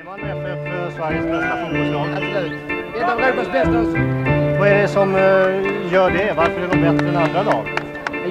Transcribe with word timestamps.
Är 0.00 0.04
man 0.04 0.20
FF 0.20 0.58
för 0.68 0.90
Sveriges 0.90 1.24
bästa 1.24 1.56
fotbollslag? 1.62 2.08
Absolut. 2.12 2.52
Ett 2.96 3.10
av 3.10 3.20
Europas 3.20 3.52
bästa. 3.52 3.82
Vad 4.58 4.68
är 4.68 4.82
det 4.82 4.88
som 4.88 5.14
eh, 5.14 5.92
gör 5.92 6.10
det? 6.10 6.34
Varför 6.36 6.60
är 6.60 6.68
de 6.68 6.80
bättre 6.80 7.08
än 7.08 7.16
andra 7.16 7.42
lag? 7.42 7.66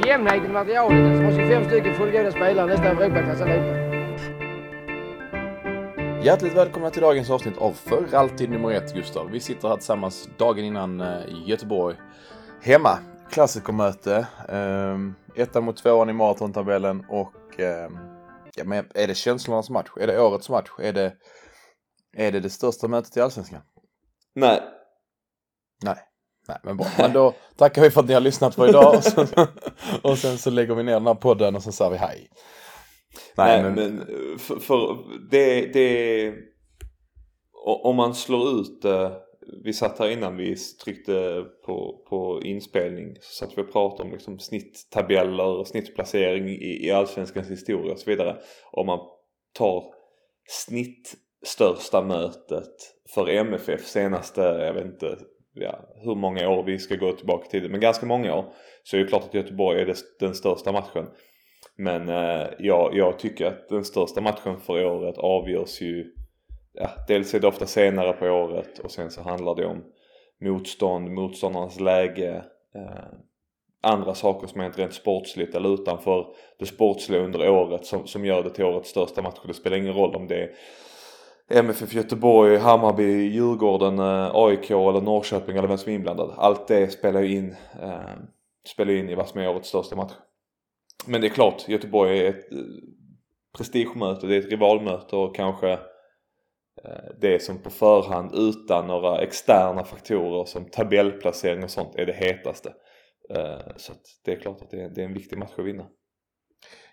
Jämnheten 0.05 0.45
i 0.45 0.53
materialet. 0.53 1.17
Som 1.17 1.25
har 1.25 1.31
25 1.31 1.65
stycken 1.65 1.95
fullgoda 1.95 2.31
spelare, 2.31 2.65
nästan 2.65 2.97
Europaklass 2.97 3.41
allihopa. 3.41 3.75
Hjärtligt 6.23 6.53
välkomna 6.53 6.89
till 6.89 7.01
dagens 7.01 7.29
avsnitt 7.29 7.57
av 7.57 7.71
För 7.71 8.15
alltid 8.15 8.49
nummer 8.49 8.71
ett 8.71 8.93
Gustav. 8.93 9.29
Vi 9.31 9.39
sitter 9.39 9.67
här 9.67 9.75
tillsammans 9.75 10.29
dagen 10.37 10.65
innan 10.65 11.01
eh, 11.01 11.07
Göteborg. 11.45 11.95
Hemma, 12.61 12.97
klassikermöte. 13.31 14.27
Eh, 14.49 14.97
ettan 15.43 15.63
mot 15.63 15.77
tvåan 15.77 16.09
i 16.09 16.13
maratontabellen 16.13 17.05
och 17.09 17.59
eh, 17.59 17.89
ja, 18.55 18.63
men 18.63 18.85
är 18.93 19.07
det 19.07 19.15
känslornas 19.15 19.69
match? 19.69 19.89
Är 19.99 20.07
det 20.07 20.21
årets 20.21 20.49
match? 20.49 20.69
Är 20.79 20.93
det 20.93 21.13
är 22.17 22.31
det, 22.31 22.39
det 22.39 22.49
största 22.49 22.87
mötet 22.87 23.17
i 23.17 23.21
Allsvenskan? 23.21 23.61
Nej. 24.35 24.61
Nej. 25.83 25.97
Nej, 26.47 26.57
men 26.63 26.77
bra. 26.77 26.87
Men 26.97 27.13
då 27.13 27.33
tackar 27.55 27.81
vi 27.81 27.91
för 27.91 28.01
att 28.01 28.07
ni 28.07 28.13
har 28.13 28.21
lyssnat 28.21 28.55
på 28.55 28.67
idag 28.67 28.95
och, 28.95 29.03
så, 29.03 29.25
och 30.01 30.17
sen 30.17 30.37
så 30.37 30.49
lägger 30.49 30.75
vi 30.75 30.83
ner 30.83 30.93
den 30.93 31.07
här 31.07 31.15
podden 31.15 31.55
och 31.55 31.63
så 31.63 31.71
säger 31.71 31.91
vi 31.91 31.97
hej. 31.97 32.29
Nej, 33.37 33.61
Nej 33.61 33.71
men, 33.71 33.95
men, 33.95 34.07
för, 34.39 34.59
för 34.59 34.97
det, 35.31 35.73
det 35.73 36.33
om 37.65 37.95
man 37.95 38.15
slår 38.15 38.59
ut 38.59 38.81
det. 38.81 39.11
Vi 39.63 39.73
satt 39.73 39.99
här 39.99 40.09
innan 40.09 40.37
vi 40.37 40.55
tryckte 40.55 41.45
på, 41.65 42.05
på 42.09 42.41
inspelning 42.43 43.15
så 43.21 43.45
satt 43.45 43.57
vi 43.57 43.61
och 43.61 43.71
pratade 43.71 44.03
om 44.03 44.11
liksom 44.11 44.39
snitttabeller, 44.39 45.63
snittplacering 45.63 46.49
i, 46.49 46.85
i 46.85 46.91
allsvenskans 46.91 47.49
historia 47.49 47.93
och 47.93 47.99
så 47.99 48.09
vidare. 48.09 48.37
Om 48.71 48.85
man 48.85 48.99
tar 49.53 49.83
snitt 50.49 51.15
största 51.43 52.01
mötet 52.01 52.73
för 53.13 53.29
MFF 53.29 53.85
senaste, 53.85 54.41
jag 54.41 54.73
vet 54.73 54.85
inte 54.85 55.17
ja, 55.53 55.79
hur 55.95 56.15
många 56.15 56.49
år 56.49 56.63
vi 56.63 56.79
ska 56.79 56.95
gå 56.95 57.11
tillbaka 57.11 57.49
till 57.49 57.63
det, 57.63 57.69
men 57.69 57.79
ganska 57.79 58.05
många 58.05 58.35
år. 58.35 58.53
Så 58.83 58.97
är 58.97 59.01
det 59.01 59.07
klart 59.07 59.23
att 59.23 59.33
Göteborg 59.33 59.81
är 59.81 59.95
den 60.19 60.35
största 60.35 60.71
matchen. 60.71 61.05
Men 61.75 62.09
eh, 62.09 62.47
jag, 62.59 62.95
jag 62.95 63.19
tycker 63.19 63.45
att 63.45 63.69
den 63.69 63.85
största 63.85 64.21
matchen 64.21 64.59
för 64.59 64.85
året 64.85 65.17
avgörs 65.17 65.81
ju, 65.81 66.11
ja, 66.73 66.89
dels 67.07 67.33
är 67.33 67.39
det 67.39 67.47
ofta 67.47 67.65
senare 67.65 68.13
på 68.13 68.25
året 68.25 68.79
och 68.79 68.91
sen 68.91 69.11
så 69.11 69.21
handlar 69.21 69.55
det 69.55 69.65
om 69.65 69.83
motstånd, 70.41 71.11
motståndarnas 71.11 71.79
läge, 71.79 72.43
eh, 72.75 73.19
andra 73.81 74.13
saker 74.13 74.47
som 74.47 74.61
är 74.61 74.65
inte 74.65 74.81
rent 74.81 74.93
sportsligt 74.93 75.55
eller 75.55 75.73
utanför 75.73 76.25
det 76.59 76.65
sportsliga 76.65 77.21
under 77.21 77.49
året 77.49 77.85
som, 77.85 78.07
som 78.07 78.25
gör 78.25 78.43
det 78.43 78.49
till 78.49 78.65
årets 78.65 78.89
största 78.89 79.21
match. 79.21 79.39
Det 79.47 79.53
spelar 79.53 79.77
ingen 79.77 79.93
roll 79.93 80.15
om 80.15 80.27
det 80.27 80.43
är 80.43 80.51
MFF 81.51 81.93
Göteborg, 81.93 82.57
Hammarby, 82.57 83.29
Djurgården, 83.29 83.99
eh, 83.99 84.31
AIK 84.33 84.71
eller 84.71 85.01
Norrköping 85.01 85.57
eller 85.57 85.67
vem 85.67 85.77
som 85.77 85.91
är 85.91 85.95
inblandad. 85.95 86.33
Allt 86.37 86.67
det 86.67 86.91
spelar 86.91 87.21
ju 87.21 87.35
in, 87.35 87.55
eh, 87.81 88.17
spelar 88.67 88.93
in 88.93 89.09
i 89.09 89.15
vad 89.15 89.27
som 89.27 89.41
är 89.41 89.49
årets 89.49 89.69
största 89.69 89.95
match. 89.95 90.13
Men 91.05 91.21
det 91.21 91.27
är 91.27 91.29
klart, 91.29 91.69
Göteborg 91.69 92.19
är 92.19 92.29
ett 92.29 92.51
eh, 92.51 92.57
prestigemöte, 93.57 94.27
det 94.27 94.35
är 94.35 94.39
ett 94.39 94.51
rivalmöte 94.51 95.15
och 95.15 95.35
kanske 95.35 95.71
eh, 96.83 97.09
det 97.21 97.43
som 97.43 97.57
på 97.57 97.69
förhand 97.69 98.31
utan 98.33 98.87
några 98.87 99.21
externa 99.21 99.83
faktorer 99.83 100.45
som 100.45 100.65
tabellplacering 100.65 101.63
och 101.63 101.71
sånt 101.71 101.95
är 101.95 102.05
det 102.05 102.13
hetaste. 102.13 102.73
Eh, 103.35 103.75
så 103.77 103.93
det 104.25 104.31
är 104.31 104.39
klart 104.39 104.61
att 104.61 104.69
det 104.69 104.81
är, 104.81 104.89
det 104.89 105.01
är 105.01 105.05
en 105.05 105.13
viktig 105.13 105.37
match 105.37 105.53
att 105.57 105.65
vinna. 105.65 105.85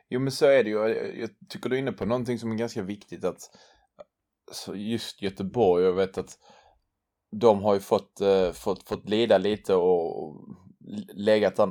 Jo 0.08 0.20
men 0.20 0.32
så 0.32 0.46
är 0.46 0.64
det 0.64 0.70
ju. 0.70 0.76
Jag 1.20 1.30
tycker 1.48 1.70
du 1.70 1.76
är 1.76 1.80
inne 1.80 1.92
på 1.92 2.04
någonting 2.04 2.38
som 2.38 2.52
är 2.52 2.56
ganska 2.56 2.82
viktigt 2.82 3.24
att 3.24 3.40
just 4.74 5.22
Göteborg, 5.22 5.84
jag 5.84 5.92
vet 5.92 6.18
att 6.18 6.38
de 7.30 7.62
har 7.62 7.74
ju 7.74 7.80
fått, 7.80 8.20
eh, 8.20 8.52
fått, 8.52 8.88
fått 8.88 9.08
lida 9.08 9.38
lite 9.38 9.74
och 9.74 10.36
legat 11.14 11.56
där, 11.56 11.68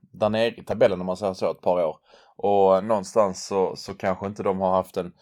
där 0.00 0.28
nere 0.28 0.54
i 0.54 0.64
tabellen 0.64 1.00
om 1.00 1.06
man 1.06 1.16
säger 1.16 1.34
så 1.34 1.50
ett 1.50 1.60
par 1.60 1.84
år. 1.84 1.96
Och 2.36 2.84
någonstans 2.84 3.46
så, 3.46 3.76
så 3.76 3.94
kanske 3.94 4.26
inte 4.26 4.42
de 4.42 4.60
har 4.60 4.70
haft 4.70 4.96
en, 4.96 5.12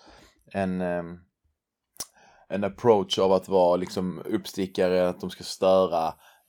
en, 0.53 0.81
ehm, 0.81 1.19
en 2.49 2.65
approach 2.65 3.19
av 3.19 3.33
att 3.33 3.49
vara 3.49 3.77
liksom 3.77 4.23
uppstickare, 4.25 5.09
att 5.09 5.21
de 5.21 5.31
ska 5.31 5.45
störa. 5.45 6.07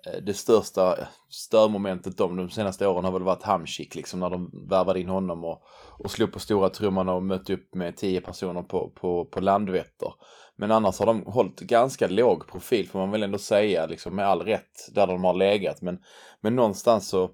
Eh, 0.07 0.21
det 0.25 0.33
största 0.33 0.97
störmomentet 1.29 2.17
de, 2.17 2.35
de 2.35 2.49
senaste 2.49 2.87
åren 2.87 3.05
har 3.05 3.11
väl 3.11 3.23
varit 3.23 3.43
Hamsik 3.43 3.95
liksom 3.95 4.19
när 4.19 4.29
de 4.29 4.67
värvade 4.69 4.99
in 4.99 5.09
honom 5.09 5.43
och, 5.43 5.63
och 5.99 6.11
slog 6.11 6.33
på 6.33 6.39
stora 6.39 6.69
trumman 6.69 7.09
och 7.09 7.23
mötte 7.23 7.53
upp 7.53 7.75
med 7.75 7.97
tio 7.97 8.21
personer 8.21 8.63
på, 8.63 8.89
på, 8.89 9.25
på 9.25 9.39
Landvetter. 9.39 10.13
Men 10.55 10.71
annars 10.71 10.99
har 10.99 11.05
de 11.05 11.25
hållit 11.25 11.59
ganska 11.59 12.07
låg 12.07 12.47
profil 12.47 12.89
får 12.89 12.99
man 12.99 13.11
väl 13.11 13.23
ändå 13.23 13.37
säga, 13.37 13.85
liksom 13.85 14.15
med 14.15 14.27
all 14.27 14.41
rätt, 14.41 14.89
där 14.91 15.07
de 15.07 15.23
har 15.23 15.33
legat. 15.33 15.81
Men, 15.81 15.99
men 16.41 16.55
någonstans 16.55 17.07
så, 17.07 17.31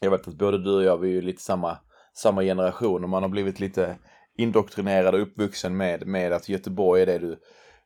jag 0.00 0.10
vet 0.10 0.28
att 0.28 0.34
både 0.34 0.58
du 0.64 0.74
och 0.74 0.84
jag, 0.84 0.98
vi 0.98 1.08
är 1.08 1.12
ju 1.12 1.22
lite 1.22 1.42
samma, 1.42 1.78
samma 2.14 2.42
generation 2.42 3.04
och 3.04 3.10
man 3.10 3.22
har 3.22 3.30
blivit 3.30 3.60
lite 3.60 3.96
indoktrinerad 4.38 5.14
och 5.14 5.22
uppvuxen 5.22 5.76
med, 5.76 6.06
med 6.06 6.32
att 6.32 6.48
Göteborg 6.48 7.02
är 7.02 7.06
det 7.06 7.18
du, 7.18 7.40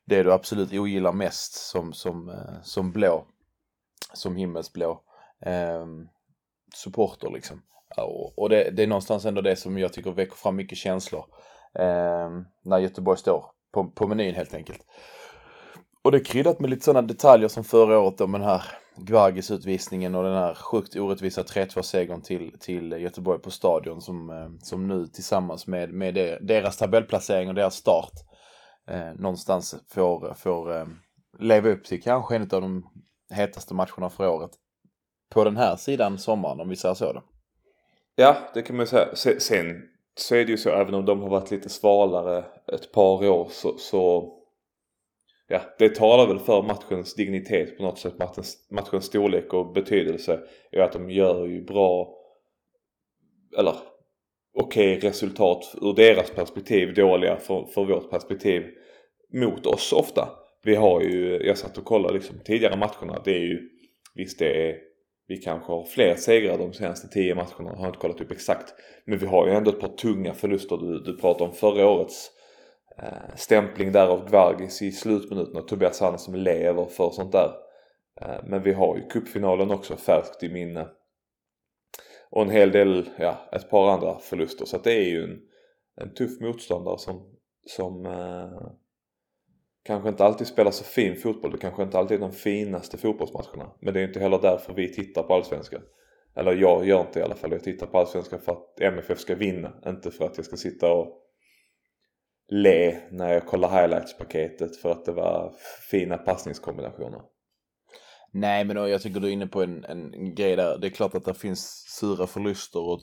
det 0.05 0.23
du 0.23 0.33
absolut 0.33 0.73
ogillar 0.73 1.13
mest 1.13 1.53
som, 1.53 1.93
som, 1.93 2.29
eh, 2.29 2.61
som 2.63 2.91
blå, 2.91 3.25
som 4.13 4.35
himmelsblå 4.35 5.01
eh, 5.41 5.85
supporter 6.75 7.29
liksom. 7.29 7.61
Och, 7.97 8.39
och 8.39 8.49
det, 8.49 8.71
det, 8.71 8.83
är 8.83 8.87
någonstans 8.87 9.25
ändå 9.25 9.41
det 9.41 9.55
som 9.55 9.77
jag 9.77 9.93
tycker 9.93 10.11
väcker 10.11 10.35
fram 10.35 10.55
mycket 10.55 10.77
känslor 10.77 11.25
eh, 11.79 12.29
när 12.63 12.79
Göteborg 12.79 13.17
står 13.17 13.54
på, 13.75 13.89
på 13.89 14.07
menyn 14.07 14.35
helt 14.35 14.53
enkelt. 14.53 14.81
Och 16.01 16.11
det 16.11 16.17
är 16.17 16.23
kryddat 16.23 16.59
med 16.59 16.69
lite 16.69 16.85
sådana 16.85 17.07
detaljer 17.07 17.47
som 17.47 17.63
förra 17.63 17.99
året 17.99 18.21
om 18.21 18.31
den 18.31 18.41
här 18.41 18.63
Gvargis 18.97 19.51
utvisningen 19.51 20.15
och 20.15 20.23
den 20.23 20.33
här 20.33 20.53
sjukt 20.53 20.95
orättvisa 20.95 21.43
3-2-segern 21.43 22.21
till, 22.21 22.59
till 22.59 22.91
Göteborg 22.91 23.39
på 23.39 23.51
Stadion 23.51 24.01
som, 24.01 24.29
eh, 24.29 24.49
som 24.61 24.87
nu 24.87 25.07
tillsammans 25.07 25.67
med, 25.67 25.93
med 25.93 26.13
deras 26.41 26.77
tabellplacering 26.77 27.49
och 27.49 27.55
deras 27.55 27.75
start 27.75 28.13
eh, 28.87 29.13
någonstans 29.13 29.75
får, 29.89 30.33
får 30.33 30.77
eh, 30.77 30.85
leva 31.39 31.69
upp 31.69 31.83
till 31.83 32.01
kanske 32.01 32.35
en 32.35 32.41
av 32.41 32.61
de 32.61 32.89
hetaste 33.29 33.73
matcherna 33.73 34.09
för 34.09 34.27
året. 34.27 34.51
På 35.29 35.43
den 35.43 35.57
här 35.57 35.75
sidan 35.75 36.17
sommaren 36.17 36.59
om 36.59 36.69
vi 36.69 36.75
säger 36.75 36.95
så 36.95 37.13
då. 37.13 37.23
Ja, 38.15 38.37
det 38.53 38.61
kan 38.61 38.77
man 38.77 38.87
säga. 38.87 39.15
Sen 39.39 39.94
så 40.15 40.35
är 40.35 40.45
det 40.45 40.51
ju 40.51 40.57
så 40.57 40.69
även 40.69 40.93
om 40.93 41.05
de 41.05 41.21
har 41.21 41.29
varit 41.29 41.51
lite 41.51 41.69
svalare 41.69 42.45
ett 42.73 42.91
par 42.91 43.27
år 43.29 43.47
så, 43.51 43.77
så 43.77 44.33
ja, 45.47 45.61
det 45.79 45.95
talar 45.95 46.27
väl 46.27 46.39
för 46.39 46.61
matchens 46.61 47.15
dignitet 47.15 47.77
på 47.77 47.83
något 47.83 47.99
sätt. 47.99 48.19
Matchens, 48.19 48.67
matchens 48.71 49.05
storlek 49.05 49.53
och 49.53 49.73
betydelse 49.73 50.39
är 50.71 50.79
att 50.79 50.93
de 50.93 51.09
gör 51.09 51.45
ju 51.45 51.63
bra 51.63 52.17
eller 53.57 53.75
okej 54.53 54.97
okay, 54.97 55.09
resultat 55.09 55.75
ur 55.81 55.93
deras 55.93 56.31
perspektiv, 56.31 56.93
dåliga 56.93 57.37
för, 57.37 57.65
för 57.65 57.85
vårt 57.85 58.09
perspektiv 58.09 58.63
mot 59.33 59.65
oss 59.65 59.93
ofta. 59.93 60.29
Vi 60.63 60.75
har 60.75 61.01
ju, 61.01 61.41
jag 61.43 61.57
satt 61.57 61.77
och 61.77 61.85
kollade 61.85 62.13
liksom 62.13 62.39
tidigare 62.45 62.77
matcherna, 62.77 63.21
det 63.25 63.31
är 63.31 63.43
ju 63.43 63.69
visst 64.15 64.39
det 64.39 64.69
är 64.69 64.94
vi 65.27 65.37
kanske 65.37 65.71
har 65.71 65.85
fler 65.85 66.15
segrar 66.15 66.57
de 66.57 66.73
senaste 66.73 67.07
tio 67.07 67.35
matcherna, 67.35 67.71
jag 67.71 67.75
har 67.75 67.87
inte 67.87 67.99
kollat 67.99 68.21
upp 68.21 68.31
exakt. 68.31 68.73
Men 69.05 69.17
vi 69.17 69.25
har 69.25 69.47
ju 69.47 69.53
ändå 69.53 69.71
ett 69.71 69.79
par 69.79 69.95
tunga 69.97 70.33
förluster. 70.33 70.77
Du, 70.77 70.99
du 70.99 71.17
pratar 71.17 71.45
om 71.45 71.53
förra 71.53 71.87
årets 71.87 72.31
eh, 72.97 73.35
stämpling 73.35 73.91
där 73.91 74.07
av 74.07 74.29
Gvargis 74.29 74.81
i 74.81 74.91
slutminuten 74.91 75.57
och 75.57 75.67
Tobias 75.67 75.99
Hanna 75.99 76.17
som 76.17 76.35
lever 76.35 76.85
för 76.85 77.09
sånt 77.09 77.31
där. 77.31 77.51
Eh, 78.21 78.43
men 78.43 78.63
vi 78.63 78.73
har 78.73 78.97
ju 78.97 79.07
cupfinalen 79.07 79.71
också 79.71 79.95
färskt 79.95 80.43
i 80.43 80.49
minne. 80.49 80.87
Och 82.29 82.41
en 82.41 82.49
hel 82.49 82.71
del, 82.71 83.09
ja, 83.17 83.49
ett 83.51 83.69
par 83.69 83.89
andra 83.89 84.19
förluster. 84.19 84.65
Så 84.65 84.75
att 84.75 84.83
det 84.83 84.93
är 84.93 85.09
ju 85.09 85.23
en, 85.23 85.39
en 86.01 86.13
tuff 86.13 86.41
motståndare 86.41 86.97
som, 86.97 87.35
som 87.67 88.05
eh, 88.05 88.71
kanske 89.85 90.09
inte 90.09 90.25
alltid 90.25 90.47
spelar 90.47 90.71
så 90.71 90.83
fin 90.83 91.15
fotboll. 91.15 91.51
Det 91.51 91.57
kanske 91.57 91.83
inte 91.83 91.97
alltid 91.97 92.17
är 92.17 92.21
de 92.21 92.31
finaste 92.31 92.97
fotbollsmatcherna. 92.97 93.71
Men 93.79 93.93
det 93.93 93.99
är 93.99 94.07
inte 94.07 94.19
heller 94.19 94.39
därför 94.41 94.73
vi 94.73 94.93
tittar 94.93 95.23
på 95.23 95.33
Allsvenskan. 95.33 95.81
Eller 96.35 96.55
jag 96.55 96.85
gör 96.85 97.01
inte 97.01 97.19
i 97.19 97.23
alla 97.23 97.35
fall. 97.35 97.51
Jag 97.51 97.63
tittar 97.63 97.87
på 97.87 97.97
Allsvenskan 97.97 98.39
för 98.39 98.51
att 98.51 98.79
MFF 98.81 99.19
ska 99.19 99.35
vinna. 99.35 99.73
Inte 99.85 100.11
för 100.11 100.25
att 100.25 100.37
jag 100.37 100.45
ska 100.45 100.57
sitta 100.57 100.91
och 100.91 101.21
le 102.47 102.97
när 103.11 103.33
jag 103.33 103.45
kollar 103.45 103.69
highlights-paketet 103.69 104.75
för 104.75 104.91
att 104.91 105.05
det 105.05 105.11
var 105.11 105.53
fina 105.91 106.17
passningskombinationer. 106.17 107.21
Nej 108.31 108.65
men 108.65 108.77
jag 108.77 109.01
tycker 109.01 109.19
du 109.19 109.27
är 109.27 109.31
inne 109.31 109.47
på 109.47 109.63
en, 109.63 109.85
en 109.85 110.35
grej 110.35 110.55
där. 110.55 110.77
Det 110.77 110.87
är 110.87 110.91
klart 110.91 111.15
att 111.15 111.25
det 111.25 111.33
finns 111.33 111.85
sura 111.99 112.27
förluster 112.27 112.79
och 112.79 113.01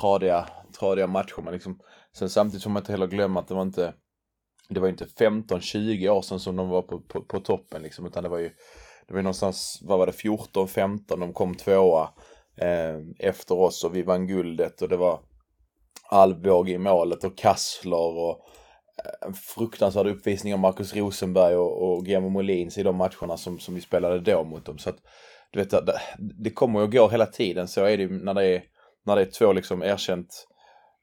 tradiga, 0.00 0.48
tradiga 0.80 1.06
matcher. 1.06 1.42
Men 1.42 1.52
liksom, 1.52 1.80
sen 2.16 2.30
samtidigt 2.30 2.62
får 2.62 2.70
man 2.70 2.82
inte 2.82 2.92
heller 2.92 3.06
glömma 3.06 3.40
att 3.40 3.48
det 3.48 3.54
var 3.54 3.62
inte 3.62 3.94
det 4.70 4.80
var 4.80 4.86
ju 4.86 4.92
inte 4.92 5.04
15-20 5.04 6.08
år 6.08 6.22
sedan 6.22 6.40
som 6.40 6.56
de 6.56 6.68
var 6.68 6.82
på, 6.82 7.00
på, 7.00 7.22
på, 7.22 7.40
toppen 7.40 7.82
liksom, 7.82 8.06
utan 8.06 8.22
det 8.22 8.28
var 8.28 8.38
ju 8.38 8.50
det 9.08 9.14
var 9.14 9.22
någonstans, 9.22 9.78
vad 9.82 9.98
var 9.98 10.06
det, 10.06 10.12
14-15 10.12 11.20
de 11.20 11.32
kom 11.32 11.54
tvåa 11.54 12.08
eh, 12.56 12.96
efter 13.18 13.58
oss 13.58 13.84
och 13.84 13.96
vi 13.96 14.02
vann 14.02 14.26
guldet 14.26 14.82
och 14.82 14.88
det 14.88 14.96
var 14.96 15.20
Alvbåge 16.10 16.72
i 16.72 16.78
målet 16.78 17.24
och 17.24 17.38
Kassler 17.38 18.18
och 18.18 18.30
eh, 19.04 19.28
en 19.28 19.34
fruktansvärd 19.34 20.06
uppvisning 20.06 20.54
av 20.54 20.60
Marcus 20.60 20.96
Rosenberg 20.96 21.56
och, 21.56 21.82
och 21.82 22.04
Guillermo 22.04 22.28
Molins 22.28 22.78
i 22.78 22.82
de 22.82 22.96
matcherna 22.96 23.36
som, 23.36 23.58
som 23.58 23.74
vi 23.74 23.80
spelade 23.80 24.20
då 24.20 24.44
mot 24.44 24.64
dem. 24.64 24.78
Så 24.78 24.90
att, 24.90 24.98
du 25.50 25.58
vet, 25.58 25.70
det, 25.70 26.00
det 26.18 26.50
kommer 26.50 26.82
och 26.82 26.92
går 26.92 27.10
hela 27.10 27.26
tiden. 27.26 27.68
Så 27.68 27.84
är 27.84 27.96
det 27.96 28.02
ju 28.02 28.24
när 28.24 28.34
det 28.34 28.46
är, 28.46 28.62
när 29.06 29.16
det 29.16 29.22
är 29.22 29.30
två 29.30 29.52
liksom 29.52 29.82
erkänt 29.82 30.46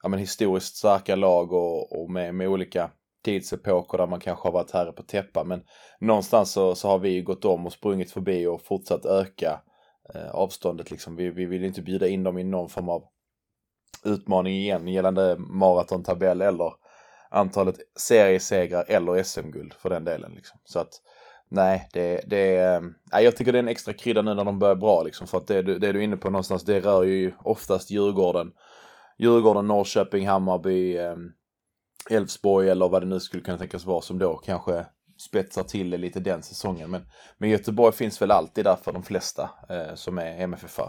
ja, 0.03 0.09
men 0.09 0.19
historiskt 0.19 0.75
starka 0.75 1.15
lag 1.15 1.53
och, 1.53 2.01
och 2.01 2.11
med, 2.11 2.35
med 2.35 2.47
olika 2.47 2.91
tidsepoker 3.23 3.97
där 3.97 4.07
man 4.07 4.19
kanske 4.19 4.47
har 4.47 4.53
varit 4.53 4.71
herre 4.71 4.91
på 4.91 5.03
täppa. 5.03 5.43
Men 5.43 5.63
någonstans 5.99 6.51
så, 6.51 6.75
så 6.75 6.87
har 6.87 6.99
vi 6.99 7.21
gått 7.21 7.45
om 7.45 7.65
och 7.65 7.73
sprungit 7.73 8.11
förbi 8.11 8.47
och 8.47 8.61
fortsatt 8.61 9.05
öka 9.05 9.61
eh, 10.15 10.29
avståndet. 10.29 10.91
Liksom. 10.91 11.15
Vi, 11.15 11.29
vi 11.29 11.45
vill 11.45 11.63
inte 11.63 11.81
bjuda 11.81 12.07
in 12.07 12.23
dem 12.23 12.37
i 12.37 12.43
någon 12.43 12.69
form 12.69 12.89
av 12.89 13.03
utmaning 14.05 14.53
igen 14.53 14.87
gällande 14.87 15.35
maratontabell 15.37 16.41
eller 16.41 16.73
antalet 17.29 17.75
seriesegrar 17.99 18.85
eller 18.87 19.23
SM-guld 19.23 19.73
för 19.73 19.89
den 19.89 20.03
delen. 20.03 20.31
Liksom. 20.35 20.59
Så 20.63 20.79
att 20.79 21.01
nej, 21.49 21.89
det, 21.93 22.21
det, 22.27 22.81
nej, 23.11 23.23
jag 23.23 23.35
tycker 23.35 23.51
det 23.51 23.57
är 23.57 23.63
en 23.63 23.67
extra 23.67 23.93
krydda 23.93 24.21
nu 24.21 24.33
när 24.33 24.45
de 24.45 24.59
börjar 24.59 24.75
bra 24.75 25.03
liksom. 25.03 25.27
För 25.27 25.37
att 25.37 25.47
det, 25.47 25.61
det 25.61 25.91
du 25.91 25.99
är 25.99 26.03
inne 26.03 26.17
på 26.17 26.29
någonstans, 26.29 26.63
det 26.63 26.79
rör 26.79 27.03
ju 27.03 27.31
oftast 27.43 27.91
Djurgården. 27.91 28.51
Djurgården, 29.17 29.67
Norrköping, 29.67 30.27
Hammarby, 30.27 30.97
ehm, 30.97 31.31
Elfsborg 32.11 32.69
eller 32.69 32.89
vad 32.89 33.01
det 33.01 33.05
nu 33.05 33.19
skulle 33.19 33.43
kunna 33.43 33.57
tänkas 33.57 33.85
vara 33.85 34.01
som 34.01 34.19
då 34.19 34.37
kanske 34.37 34.85
spetsar 35.19 35.63
till 35.63 35.89
det 35.89 35.97
lite 35.97 36.19
den 36.19 36.43
säsongen. 36.43 36.91
Men, 36.91 37.01
men 37.37 37.49
Göteborg 37.49 37.93
finns 37.93 38.21
väl 38.21 38.31
alltid 38.31 38.65
där 38.65 38.75
för 38.75 38.91
de 38.91 39.03
flesta 39.03 39.49
eh, 39.69 39.95
som 39.95 40.17
är 40.17 40.41
MFF. 40.41 40.79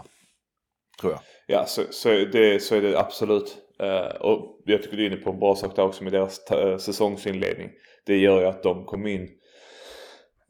Tror 1.01 1.13
jag. 1.13 1.21
Ja, 1.47 1.65
så, 1.67 1.83
så, 1.91 2.09
det, 2.09 2.63
så 2.63 2.75
är 2.75 2.83
det 2.83 2.99
absolut. 2.99 3.57
Eh, 3.81 4.21
och 4.21 4.63
jag 4.65 4.83
tycker 4.83 4.97
du 4.97 5.05
är 5.05 5.11
inne 5.11 5.17
på 5.17 5.31
en 5.31 5.39
bra 5.39 5.55
sak 5.55 5.77
där 5.77 5.83
också 5.83 6.05
med 6.05 6.13
deras 6.13 6.51
eh, 6.51 6.79
säsongsinledning. 6.79 7.71
Det 8.07 8.17
gör 8.17 8.41
ju 8.41 8.47
att 8.47 8.63
de 8.63 8.85
kom 8.85 9.07
in 9.07 9.29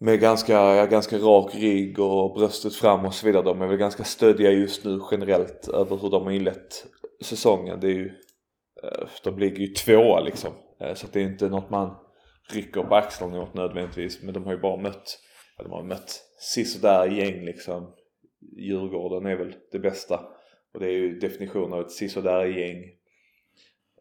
med 0.00 0.20
ganska, 0.20 0.52
ja, 0.52 0.86
ganska 0.86 1.18
rak 1.18 1.54
rygg 1.54 1.98
och 1.98 2.34
bröstet 2.34 2.74
fram 2.74 3.04
och 3.04 3.14
så 3.14 3.26
vidare. 3.26 3.42
De 3.42 3.62
är 3.62 3.66
väl 3.66 3.76
ganska 3.76 4.04
stöddiga 4.04 4.50
just 4.50 4.84
nu 4.84 5.00
generellt 5.10 5.68
över 5.68 5.96
hur 5.96 6.10
de 6.10 6.24
har 6.24 6.30
inlett 6.30 6.86
säsongen. 7.24 7.80
Det 7.80 7.86
är 7.86 7.94
ju, 7.94 8.12
Eh, 8.82 9.08
de 9.24 9.38
ligger 9.38 9.58
ju 9.58 9.66
tvåa 9.66 10.20
liksom. 10.20 10.52
Eh, 10.80 10.94
så 10.94 11.06
det 11.12 11.20
är 11.20 11.24
inte 11.24 11.48
något 11.48 11.70
man 11.70 11.96
rycker 12.52 12.82
på 12.82 12.94
axlarna 12.94 13.42
åt 13.42 13.54
nödvändigtvis. 13.54 14.22
Men 14.22 14.34
de 14.34 14.44
har 14.44 14.52
ju 14.52 14.58
bara 14.58 14.76
mött, 14.76 15.18
eller 15.58 15.68
de 15.68 15.74
har 15.74 15.82
mött 15.82 16.22
sisådär 16.38 17.06
gäng 17.06 17.44
liksom. 17.44 17.94
Djurgården 18.56 19.26
är 19.26 19.36
väl 19.36 19.54
det 19.72 19.78
bästa. 19.78 20.20
Och 20.74 20.80
det 20.80 20.86
är 20.86 20.92
ju 20.92 21.18
definitionen 21.18 21.72
av 21.72 21.80
ett 21.80 21.90
sisådär 21.90 22.44
gäng. 22.44 22.82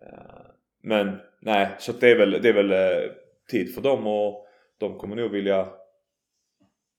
Eh, 0.01 0.45
men 0.83 1.17
nej, 1.41 1.69
så 1.79 1.91
det 1.91 2.11
är 2.11 2.17
väl, 2.17 2.31
det 2.31 2.49
är 2.49 2.63
väl 2.63 3.09
tid 3.51 3.75
för 3.75 3.81
dem 3.81 4.07
och 4.07 4.47
de 4.79 4.97
kommer 4.97 5.15
nog 5.15 5.31
vilja 5.31 5.67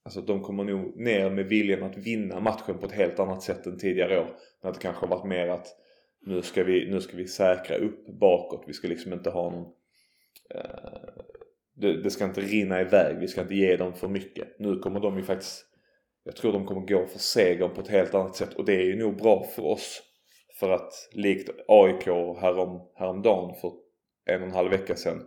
Alltså 0.09 0.21
de 0.21 0.43
kommer 0.43 0.65
nog 0.65 0.97
ner 0.97 1.31
med 1.31 1.47
viljan 1.47 1.83
att 1.83 1.97
vinna 1.97 2.41
matchen 2.41 2.79
på 2.79 2.87
ett 2.87 2.93
helt 2.93 3.19
annat 3.19 3.43
sätt 3.43 3.67
än 3.67 3.79
tidigare 3.79 4.21
år. 4.21 4.27
När 4.63 4.73
det 4.73 4.79
kanske 4.79 5.07
har 5.07 5.17
varit 5.17 5.29
mer 5.29 5.49
att 5.49 5.67
nu 6.29 6.43
ska 6.43 6.65
vi, 6.65 6.91
nu 6.91 7.01
ska 7.01 7.17
vi 7.17 7.27
säkra 7.27 7.77
upp 7.77 8.07
bakåt. 8.07 8.65
Vi 8.67 8.73
ska 8.73 8.89
liksom 8.89 9.13
inte 9.13 9.31
ha 9.31 9.51
någon 9.51 9.73
eh, 10.55 11.23
det, 11.75 12.03
det, 12.03 12.11
ska 12.11 12.25
inte 12.25 12.41
rinna 12.41 12.81
iväg. 12.81 13.19
Vi 13.19 13.29
ska 13.29 13.41
inte 13.41 13.55
ge 13.55 13.77
dem 13.77 13.95
för 13.95 14.09
mycket. 14.09 14.59
Nu 14.59 14.79
kommer 14.79 15.01
de 15.01 15.17
ju 15.17 15.23
faktiskt 15.23 15.65
jag 16.29 16.37
tror 16.37 16.53
de 16.53 16.67
kommer 16.67 16.81
gå 16.81 17.07
för 17.07 17.19
segern 17.19 17.75
på 17.75 17.81
ett 17.81 17.89
helt 17.89 18.15
annat 18.15 18.37
sätt 18.37 18.55
och 18.55 18.65
det 18.65 18.75
är 18.75 18.85
ju 18.85 18.97
nog 18.97 19.17
bra 19.17 19.45
för 19.45 19.65
oss. 19.65 20.03
För 20.61 20.71
att 20.71 20.93
likt 21.13 21.51
AIK 21.69 22.07
härom, 22.41 22.81
häromdagen 22.95 23.55
för 23.61 23.73
en 24.27 24.43
och 24.43 24.49
en 24.49 24.55
halv 24.55 24.71
vecka 24.71 24.97
sedan 24.97 25.23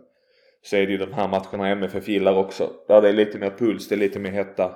så 0.62 0.76
är 0.76 0.86
det 0.86 0.92
ju 0.92 0.98
de 0.98 1.12
här 1.12 1.28
matcherna 1.28 1.68
MFF 1.68 2.08
gillar 2.08 2.34
också. 2.34 2.70
Där 2.88 3.02
det 3.02 3.08
är 3.08 3.12
lite 3.12 3.38
mer 3.38 3.50
puls, 3.50 3.88
det 3.88 3.94
är 3.94 3.98
lite 3.98 4.18
mer 4.18 4.30
hetta. 4.30 4.74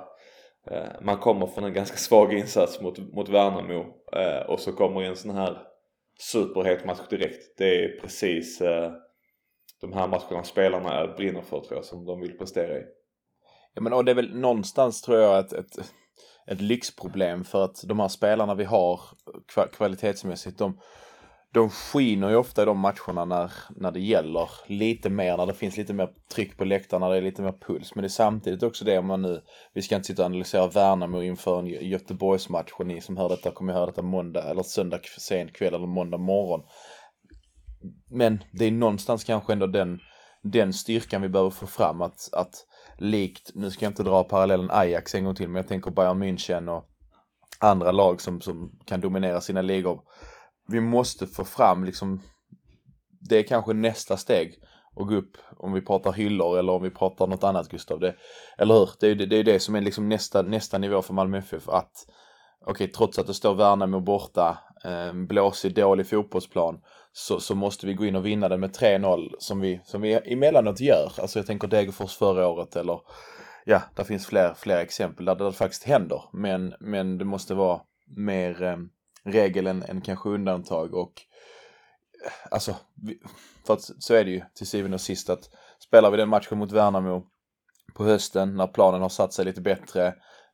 Eh, 0.71 1.01
man 1.01 1.17
kommer 1.17 1.47
från 1.47 1.63
en 1.63 1.73
ganska 1.73 1.97
svag 1.97 2.33
insats 2.33 2.81
mot, 2.81 3.13
mot 3.13 3.29
Värnamo 3.29 3.85
eh, 4.13 4.49
och 4.49 4.59
så 4.59 4.71
kommer 4.71 5.01
en 5.01 5.15
sån 5.15 5.31
här 5.31 5.57
superhet 6.19 6.85
match 6.85 7.07
direkt. 7.09 7.57
Det 7.57 7.83
är 7.83 7.99
precis 7.99 8.61
eh, 8.61 8.91
de 9.81 9.93
här 9.93 10.07
matcherna 10.07 10.43
spelarna 10.43 11.07
brinner 11.07 11.41
för 11.41 11.59
tror 11.59 11.75
jag 11.75 11.85
som 11.85 12.05
de 12.05 12.21
vill 12.21 12.37
prestera 12.37 12.77
i. 12.77 12.83
Ja 13.73 13.81
men 13.81 13.93
och 13.93 14.05
det 14.05 14.11
är 14.11 14.15
väl 14.15 14.35
någonstans 14.35 15.01
tror 15.01 15.19
jag 15.19 15.37
att 15.37 15.53
ett, 15.53 15.77
ett 16.47 16.61
lyxproblem 16.61 17.43
för 17.43 17.65
att 17.65 17.83
de 17.83 17.99
här 17.99 18.07
spelarna 18.07 18.55
vi 18.55 18.63
har 18.63 19.01
kvalitetsmässigt, 19.71 20.57
de, 20.57 20.79
de 21.53 21.69
skiner 21.69 22.29
ju 22.29 22.35
ofta 22.35 22.61
i 22.61 22.65
de 22.65 22.79
matcherna 22.79 23.25
när, 23.25 23.51
när 23.69 23.91
det 23.91 23.99
gäller 23.99 24.49
lite 24.67 25.09
mer, 25.09 25.37
när 25.37 25.45
det 25.45 25.53
finns 25.53 25.77
lite 25.77 25.93
mer 25.93 26.09
tryck 26.33 26.57
på 26.57 26.65
läktarna, 26.65 27.05
när 27.05 27.13
det 27.13 27.19
är 27.19 27.21
lite 27.21 27.41
mer 27.41 27.55
puls. 27.67 27.95
Men 27.95 28.01
det 28.01 28.07
är 28.07 28.09
samtidigt 28.09 28.63
också 28.63 28.85
det 28.85 28.97
om 28.97 29.07
man 29.07 29.21
nu, 29.21 29.41
vi 29.73 29.81
ska 29.81 29.95
inte 29.95 30.07
sitta 30.07 30.21
och 30.21 30.25
analysera 30.25 30.67
Värnamo 30.67 31.21
inför 31.21 31.59
en 31.59 31.67
Göteborgsmatch 31.67 32.71
och 32.71 32.85
ni 32.85 33.01
som 33.01 33.17
hör 33.17 33.29
detta 33.29 33.51
kommer 33.51 33.73
höra 33.73 33.85
detta 33.85 34.01
måndag 34.01 34.43
eller 34.43 34.63
söndag 34.63 34.99
sen 35.19 35.47
kväll 35.47 35.73
eller 35.73 35.87
måndag 35.87 36.17
morgon. 36.17 36.63
Men 38.09 38.43
det 38.51 38.65
är 38.65 38.71
någonstans 38.71 39.23
kanske 39.23 39.53
ändå 39.53 39.67
den, 39.67 39.99
den 40.43 40.73
styrkan 40.73 41.21
vi 41.21 41.29
behöver 41.29 41.49
få 41.49 41.67
fram 41.67 42.01
att, 42.01 42.29
att 42.33 42.65
likt, 42.97 43.51
nu 43.55 43.71
ska 43.71 43.85
jag 43.85 43.91
inte 43.91 44.03
dra 44.03 44.23
parallellen 44.23 44.71
Ajax 44.71 45.15
en 45.15 45.25
gång 45.25 45.35
till, 45.35 45.47
men 45.47 45.55
jag 45.55 45.67
tänker 45.67 45.91
Bayern 45.91 46.23
München 46.23 46.69
och 46.69 46.85
andra 47.59 47.91
lag 47.91 48.21
som, 48.21 48.41
som 48.41 48.79
kan 48.85 49.01
dominera 49.01 49.41
sina 49.41 49.61
ligor. 49.61 50.01
Vi 50.67 50.81
måste 50.81 51.27
få 51.27 51.43
fram 51.43 51.83
liksom, 51.83 52.21
det 53.29 53.37
är 53.37 53.43
kanske 53.43 53.73
nästa 53.73 54.17
steg 54.17 54.63
att 54.95 55.07
gå 55.07 55.15
upp 55.15 55.37
om 55.57 55.73
vi 55.73 55.81
pratar 55.81 56.13
hyllor 56.13 56.59
eller 56.59 56.73
om 56.73 56.83
vi 56.83 56.89
pratar 56.89 57.27
något 57.27 57.43
annat 57.43 57.69
Gustav. 57.69 57.99
Det, 57.99 58.15
eller 58.57 58.73
hur? 58.73 58.89
Det 58.99 59.05
är 59.05 59.09
ju 59.09 59.15
det, 59.15 59.25
det, 59.25 59.43
det 59.43 59.59
som 59.59 59.75
är 59.75 59.81
liksom 59.81 60.09
nästa, 60.09 60.41
nästa 60.41 60.77
nivå 60.77 61.01
för 61.01 61.13
Malmö 61.13 61.37
FF 61.37 61.69
att 61.69 61.91
okej, 62.61 62.71
okay, 62.71 62.87
trots 62.87 63.19
att 63.19 63.27
det 63.27 63.33
står 63.33 63.55
Värnamo 63.55 63.99
borta, 63.99 64.57
eh, 64.85 65.13
blåsig, 65.13 65.75
dålig 65.75 66.07
fotbollsplan, 66.09 66.79
så, 67.11 67.39
så 67.39 67.55
måste 67.55 67.87
vi 67.87 67.93
gå 67.93 68.05
in 68.05 68.15
och 68.15 68.25
vinna 68.25 68.49
den 68.49 68.59
med 68.59 68.75
3-0 68.75 69.29
som 69.39 69.59
vi, 69.59 69.81
som 69.83 70.01
vi 70.01 70.13
emellanåt 70.13 70.79
gör. 70.79 71.11
Alltså 71.17 71.39
jag 71.39 71.45
tänker 71.45 71.67
Degerfors 71.67 72.15
förra 72.15 72.47
året 72.47 72.75
eller 72.75 72.99
ja, 73.65 73.81
där 73.95 74.03
finns 74.03 74.27
fler, 74.27 74.53
fler 74.53 74.77
exempel 74.77 75.25
där 75.25 75.35
det 75.35 75.51
faktiskt 75.51 75.83
händer. 75.83 76.21
Men, 76.33 76.73
men 76.79 77.17
det 77.17 77.25
måste 77.25 77.53
vara 77.53 77.81
mer 78.17 78.63
eh, 78.63 78.77
regel 79.27 79.67
än, 79.67 79.83
än 79.83 80.01
kanske 80.01 80.29
undantag 80.29 80.93
och 80.93 81.13
eh, 82.25 82.31
alltså, 82.51 82.75
för 83.65 83.73
att 83.73 83.81
så 83.99 84.13
är 84.13 84.25
det 84.25 84.31
ju 84.31 84.41
till 84.55 84.67
syvende 84.67 84.95
och 84.95 85.01
sist 85.01 85.29
att 85.29 85.49
spelar 85.79 86.11
vi 86.11 86.17
den 86.17 86.29
matchen 86.29 86.57
mot 86.57 86.71
Värnamo 86.71 87.23
på 87.93 88.03
hösten 88.03 88.55
när 88.55 88.67
planen 88.67 89.01
har 89.01 89.09
satt 89.09 89.33
sig 89.33 89.45
lite 89.45 89.61
bättre, 89.61 90.07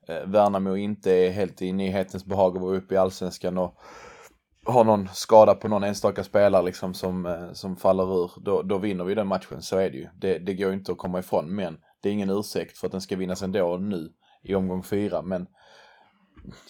eh, 0.07 0.25
Värnamo 0.25 0.75
inte 0.75 1.11
är 1.11 1.31
helt 1.31 1.61
i 1.61 1.73
nyhetens 1.73 2.25
behag 2.25 2.55
att 2.55 2.63
vara 2.63 2.77
uppe 2.77 2.95
i 2.95 2.97
allsvenskan 2.97 3.57
och 3.57 3.77
har 4.65 4.83
någon 4.83 5.09
skada 5.13 5.55
på 5.55 5.67
någon 5.67 5.83
enstaka 5.83 6.23
spelare 6.23 6.63
liksom 6.63 6.93
som, 6.93 7.25
eh, 7.25 7.53
som 7.53 7.75
faller 7.75 8.23
ur, 8.23 8.31
då, 8.37 8.61
då 8.61 8.77
vinner 8.77 9.03
vi 9.03 9.15
den 9.15 9.27
matchen. 9.27 9.61
Så 9.61 9.77
är 9.77 9.89
det 9.89 9.97
ju. 9.97 10.07
Det, 10.15 10.37
det 10.37 10.53
går 10.53 10.73
inte 10.73 10.91
att 10.91 10.97
komma 10.97 11.19
ifrån. 11.19 11.55
Men 11.55 11.77
det 12.01 12.09
är 12.09 12.13
ingen 12.13 12.29
ursäkt 12.29 12.77
för 12.77 12.87
att 12.87 12.91
den 12.91 13.01
ska 13.01 13.15
vinnas 13.15 13.41
ändå 13.41 13.77
nu 13.77 14.09
i 14.43 14.55
omgång 14.55 14.83
fyra. 14.83 15.21
Men 15.21 15.47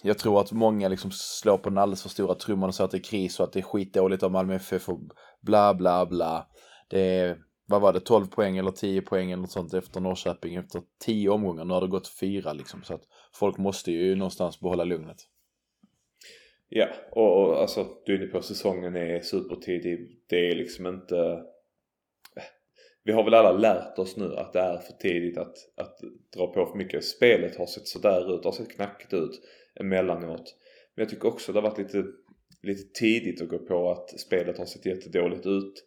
jag 0.02 0.18
tror 0.18 0.40
att 0.40 0.52
många 0.52 0.88
liksom 0.88 1.10
slår 1.10 1.58
på 1.58 1.68
den 1.68 1.78
alldeles 1.78 2.02
för 2.02 2.08
stora 2.08 2.34
trumman 2.34 2.68
och 2.68 2.74
säger 2.74 2.84
att 2.84 2.90
det 2.90 2.98
är 2.98 3.02
kris 3.02 3.40
och 3.40 3.44
att 3.44 3.52
det 3.52 3.60
är 3.60 3.62
skitdåligt 3.62 4.22
av 4.22 4.32
Malmö 4.32 4.54
FF 4.54 4.88
och 4.88 5.00
bla 5.40 5.74
bla 5.74 6.06
bla. 6.06 6.46
Det 6.88 7.00
är, 7.00 7.38
vad 7.66 7.80
var 7.80 7.92
det, 7.92 8.00
12 8.00 8.26
poäng 8.26 8.56
eller 8.56 8.70
10 8.70 9.02
poäng 9.02 9.30
eller 9.30 9.40
något 9.40 9.50
sånt 9.50 9.74
efter 9.74 10.00
Norrköping 10.00 10.54
efter 10.54 10.82
10 11.04 11.28
omgångar. 11.28 11.64
Nu 11.64 11.74
har 11.74 11.80
det 11.80 11.86
gått 11.86 12.08
fyra 12.08 12.52
liksom. 12.52 12.82
Så 12.82 12.94
att 12.94 13.02
folk 13.34 13.58
måste 13.58 13.92
ju 13.92 14.14
någonstans 14.14 14.60
behålla 14.60 14.84
lugnet. 14.84 15.16
Ja, 16.68 16.88
och, 17.10 17.42
och 17.42 17.60
alltså 17.60 17.86
du 18.04 18.14
är 18.14 18.18
inne 18.18 18.26
på 18.26 18.42
säsongen 18.42 18.96
är 18.96 19.20
supertidig. 19.20 20.20
Det 20.28 20.50
är 20.50 20.54
liksom 20.54 20.86
inte... 20.86 21.42
Vi 23.06 23.12
har 23.12 23.24
väl 23.24 23.34
alla 23.34 23.52
lärt 23.52 23.98
oss 23.98 24.16
nu 24.16 24.36
att 24.36 24.52
det 24.52 24.60
är 24.60 24.78
för 24.78 24.92
tidigt 24.92 25.38
att, 25.38 25.56
att 25.76 25.98
dra 26.36 26.46
på 26.46 26.66
för 26.66 26.78
mycket. 26.78 27.04
Spelet 27.04 27.56
har 27.56 27.66
sett 27.66 27.88
sådär 27.88 28.34
ut, 28.34 28.42
det 28.42 28.48
har 28.48 28.52
sett 28.52 28.76
knackigt 28.76 29.12
ut 29.12 29.40
emellanåt. 29.80 30.56
Men 30.94 31.02
jag 31.02 31.08
tycker 31.08 31.28
också 31.28 31.52
det 31.52 31.60
har 31.60 31.70
varit 31.70 31.78
lite, 31.78 32.04
lite 32.62 33.00
tidigt 33.00 33.42
att 33.42 33.48
gå 33.48 33.58
på 33.58 33.90
att 33.90 34.20
spelet 34.20 34.58
har 34.58 34.66
sett 34.66 34.86
jättedåligt 34.86 35.46
ut. 35.46 35.84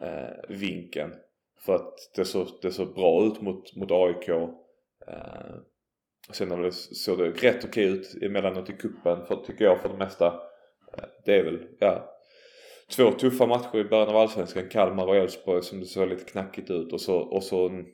Eh, 0.00 0.56
vinkeln. 0.56 1.12
För 1.58 1.74
att 1.74 1.94
det 2.16 2.24
såg, 2.24 2.48
det 2.62 2.72
såg 2.72 2.94
bra 2.94 3.26
ut 3.26 3.40
mot, 3.40 3.76
mot 3.76 3.90
AIK. 3.90 4.28
Eh, 4.28 5.56
Sen 6.32 6.62
det, 6.62 6.72
såg 6.72 7.18
det 7.18 7.30
rätt 7.30 7.64
okej 7.64 7.84
ut 7.84 8.22
emellanåt 8.22 8.70
i 8.70 8.72
kuppen 8.72 9.26
för, 9.26 9.36
tycker 9.46 9.64
jag 9.64 9.80
för 9.80 9.88
det 9.88 9.96
mesta. 9.96 10.26
Eh, 10.26 11.04
det 11.24 11.34
är 11.34 11.44
väl, 11.44 11.66
ja. 11.78 12.16
Två 12.96 13.12
tuffa 13.12 13.46
matcher 13.46 13.78
i 13.78 13.84
början 13.84 14.08
av 14.08 14.16
Allsvenskan. 14.16 14.68
Kalmar 14.68 15.06
och 15.06 15.16
Elfsborg 15.16 15.62
som 15.62 15.80
det 15.80 15.86
såg 15.86 16.08
lite 16.08 16.24
knackigt 16.24 16.70
ut. 16.70 16.92
Och 16.92 17.00
så, 17.00 17.18
och 17.18 17.42
så 17.42 17.68
en, 17.68 17.86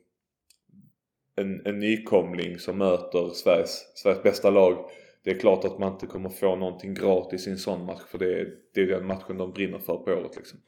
en, 1.37 1.67
en 1.67 1.79
nykomling 1.79 2.59
som 2.59 2.79
möter 2.79 3.31
Sveriges, 3.31 3.93
Sveriges 3.95 4.23
bästa 4.23 4.51
lag. 4.51 4.91
Det 5.27 5.33
är 5.33 5.39
klart 5.39 5.65
att 5.65 5.79
man 5.79 5.93
inte 5.93 6.07
kommer 6.07 6.29
få 6.29 6.57
någonting 6.57 6.95
gratis 6.95 7.47
i 7.47 7.51
en 7.51 7.59
sån 7.59 7.85
match. 7.85 8.03
För 8.09 8.19
det 8.19 8.41
är, 8.41 8.59
det 8.75 8.81
är 8.81 8.87
den 8.87 9.07
matchen 9.07 9.39
de 9.39 9.53
brinner 9.53 9.79
för 9.79 9.97
på 9.97 10.11
året 10.11 10.37
liksom. 10.37 10.61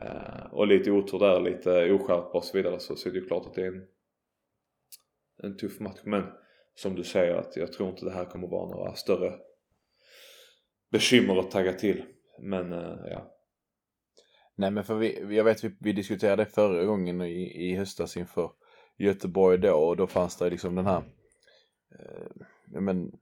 eh, 0.00 0.52
och 0.52 0.66
lite 0.66 0.90
otur 0.90 1.18
där, 1.18 1.40
lite 1.40 1.92
oskärpa 1.92 2.38
och 2.38 2.44
så 2.44 2.56
vidare 2.56 2.80
så, 2.80 2.96
så 2.96 3.08
är 3.08 3.12
det 3.12 3.18
ju 3.18 3.26
klart 3.26 3.46
att 3.46 3.54
det 3.54 3.62
är 3.62 3.66
en, 3.66 3.86
en 5.42 5.56
tuff 5.56 5.80
match. 5.80 6.00
Men 6.04 6.22
som 6.74 6.94
du 6.94 7.04
säger 7.04 7.34
att 7.34 7.56
jag 7.56 7.72
tror 7.72 7.88
inte 7.88 8.04
det 8.04 8.10
här 8.10 8.24
kommer 8.24 8.48
vara 8.48 8.70
några 8.70 8.94
större 8.94 9.32
bekymmer 10.90 11.38
att 11.38 11.50
tagga 11.50 11.72
till. 11.72 12.04
Men 12.40 12.72
uh, 12.72 12.98
ja. 13.10 13.34
Nej 14.54 14.70
men 14.70 14.84
för 14.84 14.94
vi, 14.94 15.36
jag 15.36 15.44
vet 15.44 15.64
vi, 15.64 15.76
vi 15.80 15.92
diskuterade 15.92 16.46
förra 16.46 16.84
gången 16.84 17.20
i, 17.20 17.70
i 17.70 17.76
höstas 17.76 18.16
inför 18.16 18.50
Göteborg 18.96 19.58
då 19.58 19.74
och 19.74 19.96
då 19.96 20.06
fanns 20.06 20.36
det 20.36 20.50
liksom 20.50 20.74
den 20.74 20.86
här 20.86 21.02
eh, 21.98 22.80
men 22.80 23.12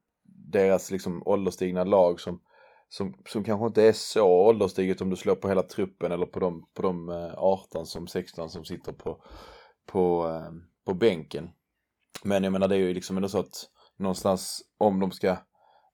deras 0.53 0.91
liksom 0.91 1.23
ålderstigna 1.27 1.85
lag 1.85 2.21
som, 2.21 2.41
som, 2.89 3.15
som 3.27 3.45
kanske 3.45 3.67
inte 3.67 3.83
är 3.83 3.93
så 3.93 4.29
ålderstiget 4.29 5.01
om 5.01 5.11
du 5.11 5.17
slår 5.17 5.35
på 5.35 5.49
hela 5.49 5.63
truppen 5.63 6.13
eller 6.13 6.27
på 6.27 6.41
de, 6.41 6.67
på 6.75 6.83
de 6.83 7.09
eh, 7.09 7.35
18 7.37 7.87
som 7.87 8.07
16 8.07 8.51
som 8.51 8.65
sitter 8.65 8.93
på, 8.93 9.23
på, 9.87 10.29
eh, 10.29 10.53
på 10.87 10.95
bänken. 10.95 11.51
Men 12.25 12.45
jag 12.45 12.53
menar 12.53 12.69
det 12.69 12.75
är 12.75 12.79
ju 12.79 12.95
liksom 12.95 13.17
ändå 13.17 13.29
så 13.29 13.39
att 13.39 13.69
någonstans 13.97 14.63
om 14.79 15.01
de 15.01 15.11
ska, 15.11 15.37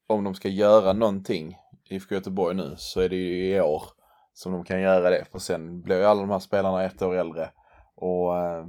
om 0.07 0.25
de 0.25 0.35
ska 0.35 0.49
göra 0.49 0.93
någonting 0.93 1.57
IFK 1.91 2.15
Göteborg 2.15 2.57
nu 2.57 2.75
så 2.77 3.01
är 3.01 3.09
det 3.09 3.17
ju 3.17 3.55
i 3.55 3.61
år 3.61 3.83
som 4.33 4.53
de 4.53 4.65
kan 4.65 4.81
göra 4.81 5.11
det. 5.11 5.25
För 5.33 5.39
sen 5.39 5.83
blir 5.83 5.97
ju 5.97 6.05
alla 6.05 6.21
de 6.21 6.31
här 6.31 6.39
spelarna 6.39 6.85
ett 6.85 7.03
år 7.03 7.15
äldre. 7.15 7.51
Och 7.95 8.39
eh, 8.39 8.67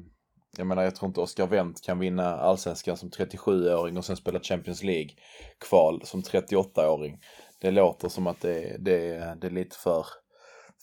jag 0.58 0.68
menar 0.68 0.84
jag 0.84 0.96
tror 0.96 1.08
inte 1.08 1.22
Oscar 1.22 1.48
Wendt 1.48 1.82
kan 1.82 2.00
vinna 2.00 2.36
allsvenskan 2.36 2.98
som 2.98 3.10
37-åring 3.10 3.98
och 3.98 4.06
sen 4.06 4.16
spela 4.16 4.40
Champions 4.40 4.84
League-kval 4.84 6.02
som 6.06 6.22
38-åring. 6.22 7.20
Det 7.60 7.72
låter 7.72 8.10
som 8.10 8.28
att 8.28 8.42
det, 8.42 8.78
det, 8.80 9.36
det 9.42 9.48
är 9.48 9.52
lite 9.52 9.78
för, 9.78 10.06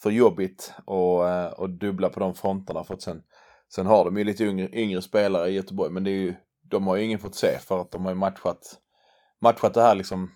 för 0.03 0.11
jobbigt 0.11 0.73
eh, 0.77 1.47
att 1.47 1.59
och 1.59 1.71
dubbla 1.71 2.09
på 2.09 2.21
de 2.21 2.35
fronterna 2.35 2.85
för 2.85 2.95
att 2.95 3.03
sen, 3.03 3.23
sen 3.75 3.87
har 3.87 4.05
de 4.05 4.17
ju 4.17 4.25
lite 4.25 4.45
yngre, 4.45 4.69
yngre 4.73 5.03
spelare 5.03 5.49
i 5.49 5.55
Göteborg 5.55 5.93
men 5.93 6.05
det 6.05 6.11
är 6.11 6.21
ju, 6.21 6.35
de 6.63 6.87
har 6.87 6.97
ju 6.97 7.05
ingen 7.05 7.19
fått 7.19 7.35
se 7.35 7.59
för 7.59 7.81
att 7.81 7.91
de 7.91 8.05
har 8.05 8.13
ju 8.13 8.19
matchat, 8.19 8.79
matchat 9.41 9.75
det 9.75 9.83
här 9.83 9.95
liksom 9.95 10.31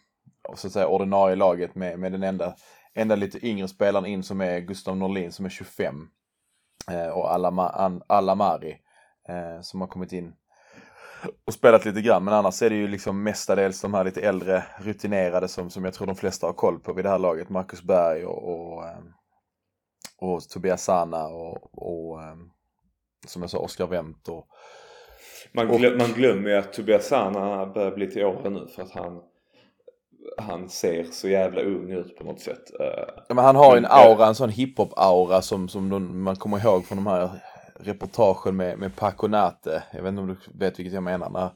så 0.57 0.67
att 0.67 0.73
säga 0.73 0.87
ordinarie 0.87 1.37
laget 1.37 1.75
med, 1.75 1.99
med 1.99 2.13
den 2.13 2.23
enda, 2.23 2.55
enda 2.95 3.17
lite 3.17 3.47
yngre 3.47 3.69
spelaren 3.69 4.07
in 4.07 4.23
som 4.23 4.41
är 4.41 4.61
Gustav 4.61 4.97
Norlin 4.97 5.33
som 5.33 5.45
är 5.45 5.51
25 5.51 6.09
eh, 6.91 7.09
och 7.09 7.33
Alamari 8.09 8.77
eh, 9.31 9.61
som 9.61 9.81
har 9.81 9.89
kommit 9.89 10.13
in 10.13 10.33
och 11.47 11.55
spelat 11.55 11.85
lite 11.85 12.03
grann. 12.03 12.25
Men 12.25 12.35
annars 12.35 12.63
är 12.63 12.71
det 12.71 12.77
ju 12.77 12.89
liksom 12.89 13.23
mestadels 13.23 13.81
de 13.81 13.95
här 13.95 14.05
lite 14.05 14.21
äldre 14.21 14.65
rutinerade 14.79 15.49
som, 15.49 15.71
som 15.71 15.85
jag 15.85 15.95
tror 15.95 16.07
de 16.07 16.17
flesta 16.17 16.47
har 16.47 16.53
koll 16.53 16.79
på 16.79 16.93
vid 16.93 17.05
det 17.05 17.09
här 17.09 17.19
laget. 17.19 17.49
Marcus 17.49 17.83
Berg 17.83 18.25
och, 18.25 18.49
och, 18.49 18.85
eh, 18.85 18.99
och 20.19 20.41
Tobias 20.49 20.85
Sana 20.85 21.27
och, 21.27 21.79
och 21.79 22.23
eh, 22.23 22.37
som 23.27 23.43
jag 23.43 23.51
sa 23.51 23.59
Oskar 23.59 23.87
Wendt 23.87 24.29
och 24.29 24.47
man, 25.53 25.67
glöm, 25.67 25.99
man 25.99 26.13
glömmer 26.13 26.51
ju 26.51 26.57
att 26.57 26.73
Tobias 26.73 27.07
Sana 27.07 27.67
börjar 27.67 27.91
bli 27.91 28.11
till 28.11 28.25
åren 28.25 28.53
nu 28.53 28.67
för 28.67 28.83
att 28.83 28.93
han 28.93 29.23
han 30.39 30.69
ser 30.69 31.05
så 31.05 31.29
jävla 31.29 31.63
ung 31.63 31.91
ut 31.91 32.17
på 32.17 32.25
något 32.25 32.41
sätt. 32.41 32.63
Ja, 33.29 33.35
men 33.35 33.45
han 33.45 33.57
har 33.57 33.77
en 33.77 33.87
aura, 33.87 34.27
en 34.27 34.35
sån 34.35 34.51
hiphop-aura 34.51 35.41
som, 35.41 35.69
som 35.69 36.23
man 36.23 36.37
kommer 36.37 36.65
ihåg 36.65 36.87
från 36.87 36.99
de 36.99 37.07
här 37.07 37.31
reportagen 37.83 38.57
med, 38.57 38.79
med 38.79 38.97
Paco 38.97 39.29
Nate. 39.29 39.83
Jag 39.93 40.03
vet 40.03 40.09
inte 40.09 40.21
om 40.21 40.29
du 40.29 40.37
vet 40.59 40.79
vilket 40.79 40.95
jag 40.95 41.03
menar. 41.03 41.31
När, 41.31 41.51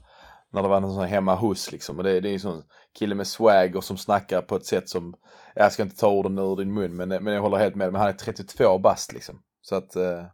när 0.53 0.63
det 0.63 0.69
var 0.69 0.81
någon 0.81 0.95
sån 0.95 1.05
hemma 1.05 1.35
hos 1.35 1.73
liksom. 1.73 1.99
Och 1.99 2.05
det, 2.05 2.21
det 2.21 2.29
är 2.29 2.33
en 2.33 2.41
sån 2.41 2.63
kille 2.99 3.15
med 3.15 3.27
swag 3.27 3.77
och 3.77 3.85
som 3.85 3.97
snackar 3.97 4.43
på 4.43 4.57
ett 4.57 4.67
sätt 4.67 4.89
som, 4.89 5.15
jag 5.55 5.73
ska 5.73 5.83
inte 5.83 5.97
ta 5.97 6.11
orden 6.11 6.39
ur 6.39 6.57
din 6.57 6.75
mun 6.75 6.97
men, 6.97 7.09
men 7.09 7.35
jag 7.35 7.43
håller 7.43 7.59
helt 7.59 7.75
med. 7.75 7.93
Men 7.93 8.01
han 8.01 8.11
är 8.11 8.13
32 8.13 8.79
bast 8.79 9.13
liksom. 9.13 9.43
Så 9.61 9.77
att 9.77 9.97
eh, 9.97 10.25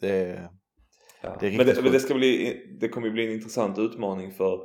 det, 0.00 0.40
ja. 1.22 1.36
det 1.40 1.46
är 1.46 1.56
men 1.56 1.66
det, 1.66 1.82
men 1.82 1.92
det, 1.92 2.00
ska 2.00 2.14
bli, 2.14 2.60
det 2.80 2.88
kommer 2.88 3.10
bli 3.10 3.26
en 3.26 3.32
intressant 3.32 3.78
utmaning 3.78 4.32
för 4.32 4.58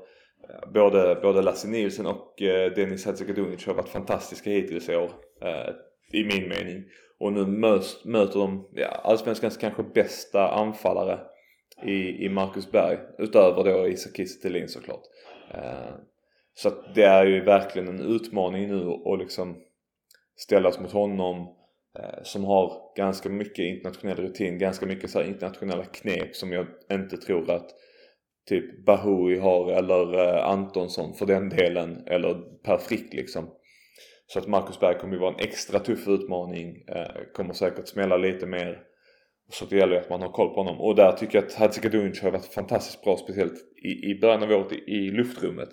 både, 0.73 1.19
både 1.21 1.41
Lasse 1.41 1.67
Nilsson 1.67 2.05
och 2.05 2.41
eh, 2.41 2.71
Dennis 2.73 3.05
Hadzikadunic 3.05 3.67
har 3.67 3.73
varit 3.73 3.89
fantastiska 3.89 4.49
hittills 4.49 4.89
i 4.89 4.95
år. 4.95 5.11
Eh, 5.41 5.73
I 6.11 6.23
min 6.25 6.49
mening. 6.49 6.83
Och 7.19 7.33
nu 7.33 7.45
möts, 7.45 8.05
möter 8.05 8.39
de 8.39 8.69
ja, 8.73 8.87
allsvenskans 8.87 9.57
kanske 9.57 9.83
bästa 9.83 10.51
anfallare 10.51 11.19
i, 11.85 12.25
i 12.25 12.29
Marcus 12.29 12.71
Berg. 12.71 12.97
Utöver 13.17 13.63
då 13.63 13.87
Isak 13.87 14.15
Kiese 14.15 14.67
såklart. 14.67 15.03
Eh, 15.53 15.95
så 16.53 16.67
att 16.67 16.95
det 16.95 17.03
är 17.03 17.25
ju 17.25 17.41
verkligen 17.41 17.87
en 17.87 18.15
utmaning 18.15 18.67
nu 18.67 18.89
att 19.05 19.19
liksom 19.19 19.57
ställas 20.35 20.79
mot 20.79 20.91
honom 20.91 21.55
eh, 21.99 22.23
som 22.23 22.43
har 22.43 22.95
ganska 22.95 23.29
mycket 23.29 23.65
internationell 23.65 24.17
rutin, 24.17 24.59
ganska 24.59 24.85
mycket 24.85 25.09
så 25.09 25.23
internationella 25.23 25.85
knep 25.85 26.35
som 26.35 26.51
jag 26.51 26.67
inte 26.91 27.17
tror 27.17 27.51
att 27.51 27.69
typ 28.49 28.85
Bahoui 28.85 29.39
har 29.39 29.71
eller 29.71 30.13
eh, 30.13 30.45
Antonsson 30.45 31.13
för 31.13 31.25
den 31.25 31.49
delen 31.49 32.03
eller 32.07 32.33
Per 32.63 32.77
Frick 32.77 33.13
liksom. 33.13 33.49
Så 34.33 34.39
att 34.39 34.47
Marcus 34.47 34.79
Berg 34.79 34.97
kommer 34.97 35.13
ju 35.13 35.19
vara 35.19 35.33
en 35.33 35.39
extra 35.39 35.79
tuff 35.79 36.07
utmaning. 36.07 36.83
Eh, 36.87 37.33
kommer 37.33 37.53
säkert 37.53 37.87
smälla 37.87 38.17
lite 38.17 38.45
mer. 38.45 38.83
Så 39.49 39.65
det 39.65 39.77
gäller 39.77 39.93
ju 39.93 39.99
att 39.99 40.09
man 40.09 40.21
har 40.21 40.31
koll 40.31 40.49
på 40.49 40.55
honom. 40.55 40.81
Och 40.81 40.95
där 40.95 41.11
tycker 41.11 41.37
jag 41.37 41.45
att 41.45 41.53
Hadzikadunic 41.53 42.21
har 42.21 42.31
varit 42.31 42.45
fantastiskt 42.45 43.03
bra 43.03 43.17
speciellt 43.17 43.53
i, 43.83 44.11
i 44.11 44.19
början 44.19 44.43
av 44.43 44.51
året 44.51 44.71
i, 44.71 44.75
i 44.75 45.11
luftrummet. 45.11 45.69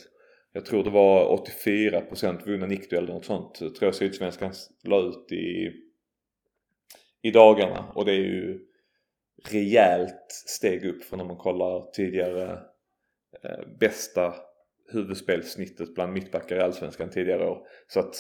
Jag 0.53 0.67
tror 0.67 0.85
det 0.85 0.91
var 0.91 1.37
84% 1.37 2.47
vunna 2.47 2.67
nickduell 2.67 3.05
eller 3.05 3.15
något 3.15 3.25
sånt. 3.25 3.59
Jag 3.61 3.75
tror 3.75 3.87
jag 3.87 3.95
Sydsvenskan 3.95 4.53
la 4.85 5.01
ut 5.01 5.33
i, 5.33 5.73
i 7.23 7.31
dagarna. 7.31 7.93
Och 7.95 8.05
det 8.05 8.13
är 8.13 8.25
ju 8.25 8.59
rejält 9.51 10.27
steg 10.29 10.85
upp 10.85 11.05
från 11.05 11.19
när 11.19 11.27
man 11.27 11.37
kollar 11.37 11.91
tidigare 11.93 12.53
eh, 13.43 13.67
bästa 13.81 14.35
huvudspelssnittet 14.93 15.95
bland 15.95 16.13
mittbackar 16.13 16.57
i 16.57 16.61
Allsvenskan 16.61 17.11
tidigare 17.11 17.49
år. 17.49 17.67
Så 17.89 18.01
att 18.01 18.15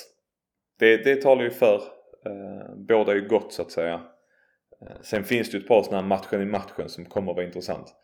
det, 0.81 1.05
det 1.05 1.23
talar 1.23 1.43
ju 1.43 1.51
för. 1.51 1.77
Eh, 2.27 2.75
båda 2.77 3.13
är 3.13 3.17
ju 3.17 3.29
gott 3.29 3.53
så 3.53 3.63
att 3.63 3.71
säga. 3.71 4.01
Eh, 4.83 4.97
sen 5.03 5.25
finns 5.25 5.51
det 5.51 5.57
ju 5.57 5.63
ett 5.63 5.69
par 5.69 5.83
sådana 5.83 6.03
här 6.03 6.09
matchen 6.09 6.43
i 6.43 6.45
matchen 6.45 6.89
som 6.89 7.05
kommer 7.05 7.33
att 7.33 7.37
vara 7.37 7.47
intressant. 7.47 7.95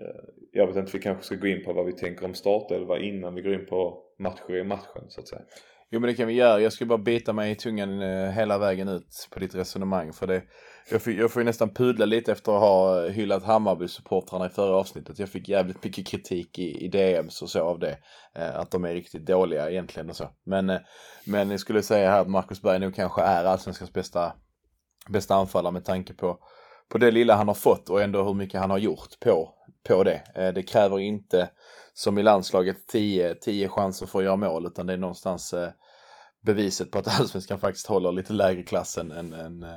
Eh, 0.00 0.24
jag 0.52 0.66
vet 0.66 0.76
inte, 0.76 0.92
vi 0.92 1.02
kanske 1.02 1.24
ska 1.24 1.34
gå 1.34 1.46
in 1.46 1.64
på 1.64 1.72
vad 1.72 1.86
vi 1.86 1.92
tänker 1.92 2.24
om 2.24 2.34
startelva 2.34 2.98
innan 2.98 3.34
vi 3.34 3.42
går 3.42 3.54
in 3.54 3.66
på 3.66 4.02
matcher 4.18 4.56
i 4.56 4.64
matchen 4.64 5.04
så 5.08 5.20
att 5.20 5.28
säga. 5.28 5.42
Jo 5.92 6.00
men 6.00 6.08
det 6.08 6.14
kan 6.14 6.26
vi 6.26 6.34
göra. 6.34 6.60
Jag 6.60 6.72
ska 6.72 6.86
bara 6.86 6.98
bita 6.98 7.32
mig 7.32 7.50
i 7.50 7.54
tungan 7.54 8.02
eh, 8.02 8.30
hela 8.30 8.58
vägen 8.58 8.88
ut 8.88 9.28
på 9.30 9.40
ditt 9.40 9.54
resonemang. 9.54 10.12
För 10.12 10.26
det, 10.26 10.42
jag, 10.90 11.02
får, 11.02 11.12
jag 11.12 11.30
får 11.30 11.42
ju 11.42 11.44
nästan 11.46 11.74
pudla 11.74 12.04
lite 12.04 12.32
efter 12.32 12.52
att 12.52 12.60
ha 12.60 13.06
eh, 13.06 13.12
hyllat 13.12 13.44
Hammarby-supportrarna 13.44 14.46
i 14.46 14.48
förra 14.48 14.76
avsnittet. 14.76 15.18
Jag 15.18 15.28
fick 15.28 15.48
jävligt 15.48 15.84
mycket 15.84 16.06
kritik 16.06 16.58
i, 16.58 16.84
i 16.84 16.88
DMs 16.88 17.42
och 17.42 17.50
så 17.50 17.60
av 17.60 17.78
det. 17.78 17.98
Eh, 18.34 18.56
att 18.56 18.70
de 18.70 18.84
är 18.84 18.94
riktigt 18.94 19.26
dåliga 19.26 19.70
egentligen 19.70 20.10
och 20.10 20.16
så. 20.16 20.30
Men, 20.44 20.78
men 21.24 21.50
jag 21.50 21.60
skulle 21.60 21.82
säga 21.82 22.10
här 22.10 22.20
att 22.20 22.30
Marcus 22.30 22.62
Berg 22.62 22.78
nog 22.78 22.94
kanske 22.94 23.22
är 23.22 23.44
allsvenskans 23.44 23.92
bästa, 23.92 24.32
bästa 25.08 25.34
anfallare 25.34 25.72
med 25.72 25.84
tanke 25.84 26.14
på, 26.14 26.38
på 26.88 26.98
det 26.98 27.10
lilla 27.10 27.34
han 27.34 27.48
har 27.48 27.54
fått 27.54 27.90
och 27.90 28.02
ändå 28.02 28.22
hur 28.22 28.34
mycket 28.34 28.60
han 28.60 28.70
har 28.70 28.78
gjort 28.78 29.20
på, 29.20 29.54
på 29.88 30.04
det. 30.04 30.22
Det 30.54 30.62
kräver 30.62 30.98
inte 30.98 31.50
som 32.00 32.18
i 32.18 32.22
landslaget 32.22 32.86
10 32.88 33.68
chanser 33.68 34.06
för 34.06 34.18
att 34.18 34.24
göra 34.24 34.36
mål 34.36 34.66
utan 34.66 34.86
det 34.86 34.92
är 34.92 34.96
någonstans 34.96 35.52
eh, 35.52 35.68
beviset 36.46 36.90
på 36.90 36.98
att 36.98 37.08
allsvenskan 37.20 37.58
faktiskt 37.60 37.86
håller 37.86 38.12
lite 38.12 38.32
lägre 38.32 38.62
klass 38.62 38.98
än, 38.98 39.12
än, 39.12 39.62
eh, 39.62 39.70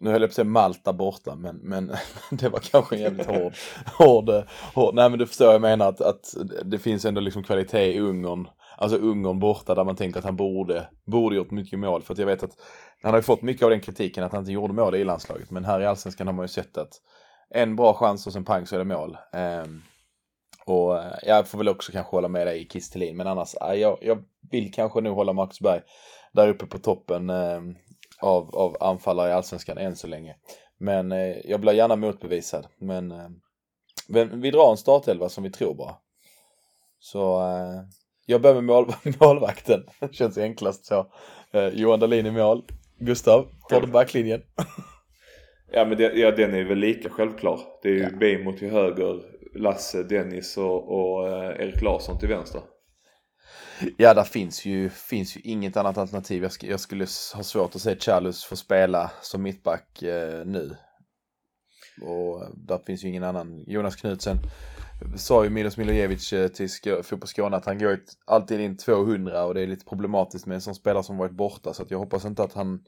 nu 0.00 0.10
höll 0.10 0.20
jag 0.20 0.30
på 0.30 0.32
att 0.32 0.34
säga 0.34 0.44
Malta 0.44 0.92
borta, 0.92 1.34
men, 1.36 1.56
men 1.56 1.92
det 2.30 2.48
var 2.48 2.58
kanske 2.58 2.96
en 2.96 3.02
jävligt 3.02 3.26
hård, 3.36 3.52
hård, 3.98 4.30
hård, 4.74 4.94
nej 4.94 5.10
men 5.10 5.18
du 5.18 5.26
förstår 5.26 5.52
jag 5.52 5.60
menar 5.60 5.88
att, 5.88 6.00
att 6.00 6.34
det 6.64 6.78
finns 6.78 7.04
ändå 7.04 7.20
liksom 7.20 7.42
kvalitet 7.42 7.94
i 7.94 8.00
Ungern, 8.00 8.48
alltså 8.76 8.96
Ungern 8.96 9.38
borta 9.38 9.74
där 9.74 9.84
man 9.84 9.96
tänker 9.96 10.18
att 10.18 10.24
han 10.24 10.36
borde, 10.36 10.88
borde 11.06 11.36
gjort 11.36 11.50
mycket 11.50 11.78
mål 11.78 12.02
för 12.02 12.12
att 12.12 12.18
jag 12.18 12.26
vet 12.26 12.42
att 12.42 12.56
han 13.02 13.10
har 13.10 13.18
ju 13.18 13.22
fått 13.22 13.42
mycket 13.42 13.62
av 13.62 13.70
den 13.70 13.80
kritiken 13.80 14.24
att 14.24 14.32
han 14.32 14.40
inte 14.40 14.52
gjorde 14.52 14.74
mål 14.74 14.94
i 14.94 15.04
landslaget, 15.04 15.50
men 15.50 15.64
här 15.64 15.80
i 15.80 15.86
allsvenskan 15.86 16.26
har 16.26 16.34
man 16.34 16.44
ju 16.44 16.48
sett 16.48 16.78
att 16.78 16.92
en 17.50 17.76
bra 17.76 17.94
chans 17.94 18.26
och 18.26 18.32
sen 18.32 18.44
pang 18.44 18.66
så 18.66 18.74
är 18.74 18.78
det 18.78 18.84
mål. 18.84 19.16
Um, 19.64 19.82
och 20.66 20.98
jag 21.22 21.48
får 21.48 21.58
väl 21.58 21.68
också 21.68 21.92
kanske 21.92 22.16
hålla 22.16 22.28
med 22.28 22.46
dig 22.46 22.62
i 22.62 22.68
Kistelin, 22.68 23.16
men 23.16 23.26
annars, 23.26 23.54
jag, 23.60 23.98
jag 24.00 24.24
vill 24.50 24.72
kanske 24.72 25.00
nog 25.00 25.16
hålla 25.16 25.32
Marcus 25.32 25.60
Berg 25.60 25.80
där 26.32 26.48
uppe 26.48 26.66
på 26.66 26.78
toppen 26.78 27.30
eh, 27.30 27.60
av, 28.20 28.56
av 28.56 28.76
anfallare 28.80 29.30
i 29.30 29.32
Allsvenskan 29.32 29.78
än 29.78 29.96
så 29.96 30.06
länge. 30.06 30.36
Men 30.78 31.12
eh, 31.12 31.36
jag 31.44 31.60
blir 31.60 31.72
gärna 31.72 31.96
motbevisad. 31.96 32.66
Men 32.78 33.12
eh, 33.12 33.28
vi 34.32 34.50
drar 34.50 34.70
en 34.70 34.76
startelva 34.76 35.28
som 35.28 35.44
vi 35.44 35.50
tror 35.50 35.74
bara. 35.74 35.94
Så 36.98 37.40
eh, 37.40 37.82
jag 38.26 38.42
börjar 38.42 38.54
med 38.54 38.64
mål, 38.64 38.92
målvakten. 39.20 39.80
Känns 40.10 40.38
enklast 40.38 40.84
så. 40.84 41.06
Eh, 41.52 41.68
Johan 41.68 42.00
Dahlin 42.00 42.26
i 42.26 42.30
mål. 42.30 42.62
Gustav, 42.98 43.48
tar 43.68 43.80
du 43.80 43.86
backlinjen? 43.86 44.42
ja 45.72 45.84
men 45.84 45.98
det, 45.98 46.12
ja, 46.12 46.30
den 46.30 46.54
är 46.54 46.64
väl 46.64 46.78
lika 46.78 47.10
självklar. 47.10 47.60
Det 47.82 47.88
är 47.88 47.92
ju 47.92 48.02
ja. 48.02 48.10
Bejmo 48.20 48.52
till 48.52 48.70
höger, 48.70 49.22
Lasse, 49.54 50.02
Dennis 50.02 50.56
och, 50.56 50.88
och 50.88 51.28
eh, 51.28 51.66
Erik 51.66 51.82
Larsson 51.82 52.18
till 52.18 52.28
vänster. 52.28 52.62
Ja, 53.96 54.14
där 54.14 54.24
finns 54.24 54.64
ju, 54.64 54.90
finns 54.90 55.36
ju 55.36 55.40
inget 55.40 55.76
annat 55.76 55.98
alternativ. 55.98 56.42
Jag, 56.42 56.52
sk 56.52 56.64
jag 56.64 56.80
skulle 56.80 57.04
ha 57.34 57.42
svårt 57.42 57.74
att 57.74 57.82
se 57.82 57.96
Charles 57.96 58.44
få 58.44 58.56
spela 58.56 59.10
som 59.22 59.42
mittback 59.42 60.02
eh, 60.02 60.46
nu. 60.46 60.76
Och 62.02 62.42
eh, 62.42 62.48
där 62.54 62.78
finns 62.78 63.04
ju 63.04 63.08
ingen 63.08 63.24
annan. 63.24 63.64
Jonas 63.66 63.96
Knutsen 63.96 64.36
sa 65.16 65.44
ju 65.44 65.50
Milos 65.50 65.76
Milojevic 65.76 66.32
eh, 66.32 66.48
till 66.48 66.68
Fotbollskåne 66.68 67.02
Fotboll 67.02 67.28
Skåne 67.28 67.56
att 67.56 67.66
han 67.66 67.78
går 67.78 67.98
alltid 68.26 68.60
in 68.60 68.76
200 68.76 69.44
och 69.44 69.54
det 69.54 69.60
är 69.60 69.66
lite 69.66 69.84
problematiskt 69.84 70.46
med 70.46 70.54
en 70.54 70.60
sån 70.60 70.74
spelare 70.74 71.02
som 71.02 71.16
varit 71.16 71.32
borta 71.32 71.74
så 71.74 71.82
att 71.82 71.90
jag 71.90 71.98
hoppas 71.98 72.24
inte 72.24 72.42
att 72.42 72.52
han 72.52 72.84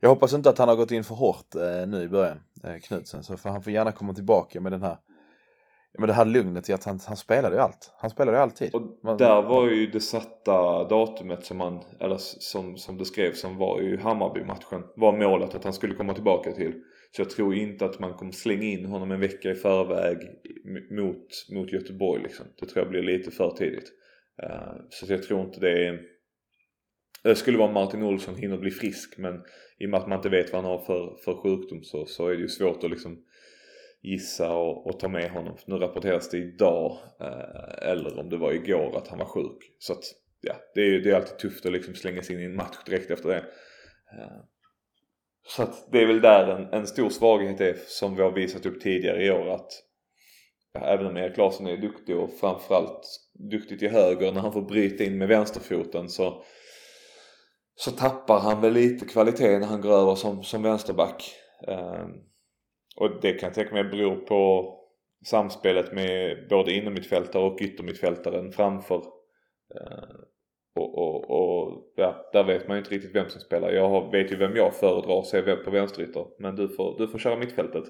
jag 0.00 0.08
hoppas 0.08 0.32
inte 0.32 0.50
att 0.50 0.58
han 0.58 0.68
har 0.68 0.76
gått 0.76 0.90
in 0.90 1.04
för 1.04 1.14
hårt 1.14 1.54
eh, 1.54 1.86
nu 1.86 2.02
i 2.02 2.08
början, 2.08 2.40
eh, 2.64 2.76
Knutsen. 2.76 3.22
Så 3.22 3.36
för 3.36 3.50
han 3.50 3.62
får 3.62 3.72
gärna 3.72 3.92
komma 3.92 4.14
tillbaka 4.14 4.60
med 4.60 4.72
den 4.72 4.82
här 4.82 4.98
med 5.98 6.08
det 6.08 6.12
här 6.12 6.24
lugnet 6.24 6.68
i 6.68 6.72
att 6.72 6.84
han, 6.84 6.98
han 7.06 7.16
spelade 7.16 7.56
ju 7.56 7.62
allt. 7.62 7.92
Han 7.98 8.10
spelade 8.10 8.36
ju 8.36 8.42
alltid. 8.42 8.74
Och 8.74 9.18
där 9.18 9.42
var 9.42 9.68
ju 9.68 9.86
det 9.86 10.00
satta 10.00 10.84
datumet 10.84 11.44
som 11.44 11.56
man, 11.56 11.84
eller 12.00 12.16
som, 12.18 12.76
som 12.76 12.98
det 12.98 13.04
skrevs 13.04 13.40
som 13.40 13.56
var 13.56 13.80
ju 13.80 13.98
Hammarby-matchen. 13.98 14.82
Var 14.96 15.12
målet 15.12 15.54
att 15.54 15.64
han 15.64 15.72
skulle 15.72 15.94
komma 15.94 16.14
tillbaka 16.14 16.52
till. 16.52 16.72
Så 17.10 17.22
jag 17.22 17.30
tror 17.30 17.54
inte 17.54 17.84
att 17.84 17.98
man 17.98 18.14
kommer 18.14 18.32
slänga 18.32 18.62
in 18.62 18.86
honom 18.86 19.10
en 19.10 19.20
vecka 19.20 19.50
i 19.50 19.54
förväg 19.54 20.18
mot, 20.90 21.26
mot 21.52 21.72
Göteborg 21.72 22.22
liksom. 22.22 22.46
Det 22.60 22.66
tror 22.66 22.84
jag 22.84 22.90
blir 22.90 23.02
lite 23.02 23.30
för 23.30 23.50
tidigt. 23.50 23.92
Uh, 24.42 24.72
så 24.90 25.12
jag 25.12 25.22
tror 25.22 25.40
inte 25.40 25.60
det 25.60 25.86
är... 25.86 26.00
Det 27.22 27.34
skulle 27.34 27.58
vara 27.58 27.72
Martin 27.72 28.02
Olsson 28.02 28.36
hinner 28.36 28.58
bli 28.58 28.70
frisk 28.70 29.18
men 29.18 29.34
i 29.78 29.86
och 29.86 29.90
med 29.90 30.00
att 30.00 30.08
man 30.08 30.18
inte 30.18 30.28
vet 30.28 30.52
vad 30.52 30.62
han 30.62 30.70
har 30.70 30.78
för, 30.78 31.16
för 31.24 31.34
sjukdom 31.34 31.82
så, 31.82 32.06
så 32.06 32.28
är 32.28 32.34
det 32.34 32.40
ju 32.40 32.48
svårt 32.48 32.84
att 32.84 32.90
liksom 32.90 33.24
gissa 34.02 34.56
och, 34.56 34.86
och 34.86 35.00
ta 35.00 35.08
med 35.08 35.30
honom. 35.30 35.56
Nu 35.66 35.76
rapporteras 35.76 36.30
det 36.30 36.38
idag 36.38 36.98
eh, 37.20 37.90
eller 37.90 38.18
om 38.18 38.28
det 38.28 38.36
var 38.36 38.52
igår 38.52 38.96
att 38.96 39.08
han 39.08 39.18
var 39.18 39.26
sjuk. 39.26 39.72
Så 39.78 39.92
att 39.92 40.04
ja, 40.40 40.54
det 40.74 40.80
är, 40.80 41.00
det 41.00 41.10
är 41.10 41.14
alltid 41.14 41.38
tufft 41.38 41.66
att 41.66 41.72
liksom 41.72 41.94
slänga 41.94 42.22
sig 42.22 42.36
in 42.36 42.42
i 42.42 42.44
en 42.44 42.56
match 42.56 42.76
direkt 42.86 43.10
efter 43.10 43.28
det. 43.28 43.44
Eh, 44.18 44.42
så 45.48 45.62
att 45.62 45.92
det 45.92 46.02
är 46.02 46.06
väl 46.06 46.20
där 46.20 46.48
en, 46.48 46.72
en 46.72 46.86
stor 46.86 47.10
svaghet 47.10 47.60
är 47.60 47.76
som 47.86 48.16
vi 48.16 48.22
har 48.22 48.30
visat 48.30 48.66
upp 48.66 48.80
tidigare 48.80 49.24
i 49.24 49.30
år 49.30 49.54
att 49.54 49.70
ja, 50.72 50.80
även 50.80 51.06
om 51.06 51.16
Erik 51.16 51.36
Larsson 51.36 51.66
är 51.66 51.76
duktig 51.76 52.16
och 52.16 52.32
framförallt 52.32 53.00
duktig 53.50 53.78
till 53.78 53.90
höger 53.90 54.32
när 54.32 54.40
han 54.40 54.52
får 54.52 54.62
bryta 54.62 55.04
in 55.04 55.18
med 55.18 55.28
vänsterfoten 55.28 56.08
så 56.08 56.44
så 57.74 57.90
tappar 57.90 58.38
han 58.38 58.60
väl 58.60 58.72
lite 58.72 59.06
kvalitet 59.06 59.58
när 59.58 59.66
han 59.66 59.80
går 59.80 59.92
över 59.92 60.14
som, 60.14 60.44
som 60.44 60.62
vänsterback. 60.62 61.34
Eh, 61.68 62.06
och 62.98 63.20
det 63.20 63.32
kan 63.32 63.46
jag 63.46 63.54
tänka 63.54 63.74
mig 63.74 63.84
beror 63.84 64.16
på 64.16 64.74
samspelet 65.26 65.92
med 65.92 66.46
både 66.48 66.72
innermittfältare 66.72 67.42
och 67.42 67.58
yttermittfältaren 67.60 68.52
framför. 68.52 68.96
Uh, 68.96 70.20
och, 70.74 70.98
och, 70.98 71.30
och 71.30 71.92
ja, 71.96 72.30
där 72.32 72.44
vet 72.44 72.68
man 72.68 72.76
ju 72.76 72.78
inte 72.78 72.94
riktigt 72.94 73.14
vem 73.14 73.28
som 73.28 73.40
spelar. 73.40 73.70
Jag 73.70 74.12
vet 74.12 74.32
ju 74.32 74.36
vem 74.36 74.56
jag 74.56 74.74
föredrar 74.74 75.18
att 75.18 75.26
se 75.26 75.56
på 75.56 75.70
vänsterytter. 75.70 76.26
Men 76.38 76.56
du 76.56 76.68
får, 76.68 76.98
du 76.98 77.08
får 77.08 77.18
köra 77.18 77.36
mittfältet. 77.36 77.84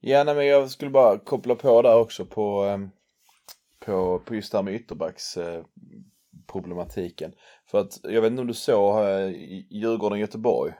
Ja, 0.00 0.24
nej, 0.24 0.34
men 0.34 0.46
jag 0.46 0.70
skulle 0.70 0.90
bara 0.90 1.18
koppla 1.18 1.54
på 1.54 1.82
där 1.82 1.98
också 1.98 2.26
på, 2.26 2.62
ehm, 2.62 2.90
på, 3.78 4.18
på 4.18 4.34
just 4.34 4.52
det 4.52 4.58
här 4.58 4.62
med 4.62 4.74
ytterbacks 4.74 5.36
eh, 5.36 5.64
problematiken. 6.52 7.32
För 7.70 7.78
att 7.78 8.00
jag 8.02 8.22
vet 8.22 8.30
inte 8.30 8.40
om 8.40 8.46
du 8.46 8.54
såg 8.54 9.04
eh, 9.04 9.28
Djurgården-Göteborg? 9.70 10.72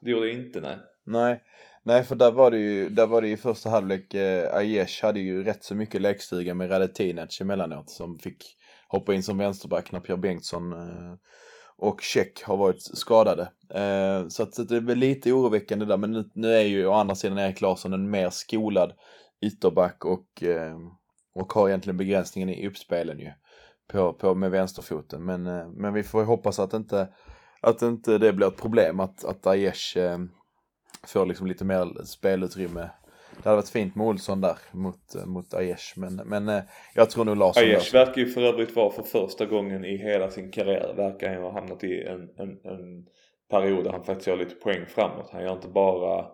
Det 0.00 0.10
gjorde 0.10 0.28
jag 0.28 0.36
inte, 0.36 0.60
nej. 0.60 0.76
Nej, 1.06 1.42
nej 1.82 2.04
för 2.04 2.16
där 2.16 2.30
var 2.30 2.50
det 2.50 2.58
ju, 2.58 2.88
där 2.88 3.06
var 3.06 3.22
det 3.22 3.28
i 3.28 3.36
första 3.36 3.70
halvlek, 3.70 4.14
eh, 4.14 4.54
Aiesh 4.54 5.04
hade 5.04 5.20
ju 5.20 5.44
rätt 5.44 5.64
så 5.64 5.74
mycket 5.74 6.00
lekstuga 6.00 6.54
med 6.54 6.70
Radetinac 6.70 7.40
emellanåt 7.40 7.90
som 7.90 8.18
fick 8.18 8.56
hoppa 8.88 9.14
in 9.14 9.22
som 9.22 9.38
vänsterback 9.38 9.92
när 9.92 10.00
Pierre 10.00 10.20
Bengtsson 10.20 10.72
eh, 10.72 11.14
och 11.76 12.00
Check 12.00 12.42
har 12.42 12.56
varit 12.56 12.82
skadade. 12.82 13.42
Eh, 13.74 14.28
så 14.28 14.42
att 14.42 14.68
det 14.68 14.76
är 14.76 14.80
väl 14.80 14.98
lite 14.98 15.32
oroväckande 15.32 15.84
där, 15.84 15.96
men 15.96 16.12
nu, 16.12 16.30
nu 16.34 16.54
är 16.54 16.62
ju 16.62 16.86
å 16.86 16.92
andra 16.92 17.14
sidan 17.14 17.38
Erik 17.38 17.60
Larsson 17.60 17.92
en 17.92 18.10
mer 18.10 18.30
skolad 18.30 18.92
ytterback 19.40 20.04
och, 20.04 20.42
eh, 20.42 20.76
och 21.34 21.52
har 21.52 21.68
egentligen 21.68 21.96
begränsningen 21.96 22.48
i 22.48 22.66
uppspelen 22.66 23.18
ju. 23.18 23.32
På, 23.92 24.12
på, 24.12 24.34
med 24.34 24.50
vänsterfoten. 24.50 25.24
Men, 25.24 25.46
eh, 25.46 25.68
men 25.68 25.94
vi 25.94 26.02
får 26.02 26.24
hoppas 26.24 26.58
att 26.58 26.74
inte, 26.74 27.08
att 27.60 27.82
inte 27.82 28.18
det 28.18 28.32
blir 28.32 28.48
ett 28.48 28.56
problem 28.56 29.00
att, 29.00 29.24
att 29.24 29.46
Aiesh 29.46 29.98
eh, 29.98 30.18
får 31.06 31.26
liksom 31.26 31.46
lite 31.46 31.64
mer 31.64 32.04
spelutrymme 32.04 32.90
det 33.42 33.48
hade 33.48 33.56
varit 33.56 33.68
fint 33.68 33.94
med 33.94 34.06
Olsson 34.06 34.40
där 34.40 34.58
mot, 34.72 35.26
mot 35.26 35.54
Aiesh. 35.54 35.92
Men, 35.96 36.16
men 36.16 36.48
eh, 36.48 36.62
jag 36.94 37.10
tror 37.10 37.24
nog 37.24 37.36
Larsson 37.36 37.62
Aiesh 37.62 37.92
verkar 37.92 38.20
ju 38.20 38.26
för 38.26 38.42
övrigt 38.42 38.76
vara 38.76 38.90
för 38.90 39.02
första 39.02 39.46
gången 39.46 39.84
i 39.84 39.96
hela 39.96 40.30
sin 40.30 40.50
karriär 40.50 40.94
verkar 40.96 41.34
han 41.34 41.42
ha 41.42 41.52
hamnat 41.52 41.84
i 41.84 42.02
en, 42.02 42.30
en, 42.36 42.50
en 42.64 43.06
period 43.50 43.84
där 43.84 43.90
han 43.90 44.04
faktiskt 44.04 44.26
gör 44.26 44.36
lite 44.36 44.54
poäng 44.54 44.86
framåt. 44.86 45.30
Han 45.32 45.42
gör 45.42 45.52
inte 45.52 45.68
bara 45.68 46.26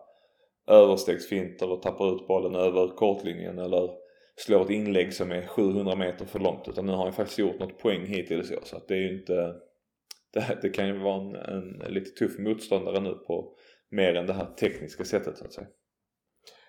överstegsfinter 0.68 1.70
och 1.70 1.82
tappar 1.82 2.16
ut 2.16 2.28
bollen 2.28 2.54
över 2.54 2.96
kortlinjen 2.96 3.58
eller 3.58 3.90
slår 4.36 4.62
ett 4.62 4.70
inlägg 4.70 5.12
som 5.12 5.32
är 5.32 5.46
700 5.46 5.96
meter 5.96 6.26
för 6.26 6.38
långt. 6.38 6.68
Utan 6.68 6.86
nu 6.86 6.92
har 6.92 7.04
han 7.04 7.12
faktiskt 7.12 7.38
gjort 7.38 7.58
något 7.58 7.78
poäng 7.78 8.06
hittills 8.06 8.50
i 8.50 8.56
år. 8.56 8.62
Så 8.64 8.76
att 8.76 8.88
det 8.88 8.94
är 8.94 8.98
ju 8.98 9.18
inte... 9.18 9.54
Det, 10.32 10.58
det 10.62 10.68
kan 10.68 10.86
ju 10.86 10.98
vara 10.98 11.16
en, 11.16 11.34
en 11.80 11.92
lite 11.92 12.10
tuff 12.10 12.38
motståndare 12.38 13.00
nu 13.00 13.14
på 13.14 13.55
mer 13.90 14.14
än 14.14 14.26
det 14.26 14.32
här 14.32 14.46
tekniska 14.46 15.04
sättet 15.04 15.38
så 15.38 15.44
att 15.44 15.52
säga. 15.52 15.66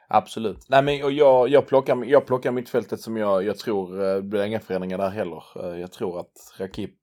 Absolut. 0.09 0.65
Nej 0.69 0.83
men 0.83 0.97
jag, 0.97 1.49
jag, 1.49 1.67
plockar, 1.67 2.05
jag 2.05 2.25
plockar 2.25 2.51
mittfältet 2.51 2.99
som 3.01 3.17
jag, 3.17 3.43
jag 3.43 3.57
tror, 3.57 4.01
eh, 4.03 4.15
det 4.15 4.21
blir 4.21 4.43
inga 4.43 4.59
förändringar 4.59 4.97
där 4.97 5.09
heller. 5.09 5.43
Eh, 5.63 5.79
jag 5.79 5.91
tror 5.91 6.19
att 6.19 6.53
Rakip, 6.57 6.95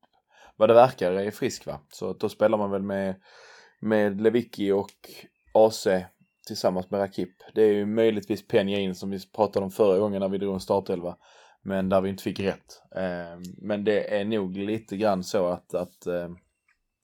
vad 0.57 0.71
det 0.71 0.75
verkar, 0.75 1.13
är 1.13 1.31
frisk 1.31 1.67
va. 1.67 1.81
Så 1.89 2.13
då 2.13 2.29
spelar 2.29 2.59
man 2.59 2.71
väl 2.71 2.83
med, 2.83 3.15
med 3.81 4.21
Lewicki 4.21 4.73
och 4.73 4.91
AC 5.55 5.89
tillsammans 6.47 6.91
med 6.91 7.01
Rakip. 7.01 7.31
Det 7.55 7.63
är 7.63 7.73
ju 7.73 7.87
möjligtvis 7.87 8.47
Penja 8.47 8.79
in 8.79 8.95
som 8.95 9.11
vi 9.11 9.19
pratade 9.35 9.65
om 9.65 9.71
förra 9.71 9.99
gången 9.99 10.21
när 10.21 10.29
vi 10.29 10.39
drog 10.39 10.55
en 10.55 10.61
startelva. 10.61 11.17
Men 11.63 11.89
där 11.89 12.01
vi 12.01 12.09
inte 12.09 12.23
fick 12.23 12.41
rätt. 12.41 12.83
Eh, 12.97 13.39
men 13.59 13.85
det 13.85 14.21
är 14.21 14.25
nog 14.25 14.57
lite 14.57 14.97
grann 14.97 15.25
så 15.25 15.47
att, 15.47 15.75
att 15.75 16.07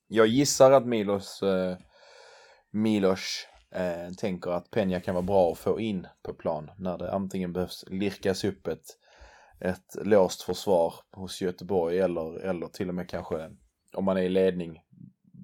jag 0.08 0.26
gissar 0.26 0.72
att 0.72 0.86
Milos 0.86 1.42
Milos 2.70 3.46
eh, 3.74 4.14
tänker 4.18 4.50
att 4.50 4.70
Peña 4.70 5.00
kan 5.00 5.14
vara 5.14 5.22
bra 5.22 5.52
att 5.52 5.58
få 5.58 5.80
in 5.80 6.06
på 6.22 6.34
plan 6.34 6.70
när 6.78 6.98
det 6.98 7.12
antingen 7.12 7.52
behövs 7.52 7.84
lirkas 7.88 8.44
upp 8.44 8.66
ett, 8.66 8.86
ett 9.60 10.06
låst 10.06 10.42
försvar 10.42 10.94
hos 11.12 11.42
Göteborg 11.42 11.98
eller, 11.98 12.40
eller 12.40 12.66
till 12.66 12.88
och 12.88 12.94
med 12.94 13.08
kanske 13.08 13.50
om 13.92 14.04
man 14.04 14.16
är 14.16 14.22
i 14.22 14.28
ledning 14.28 14.78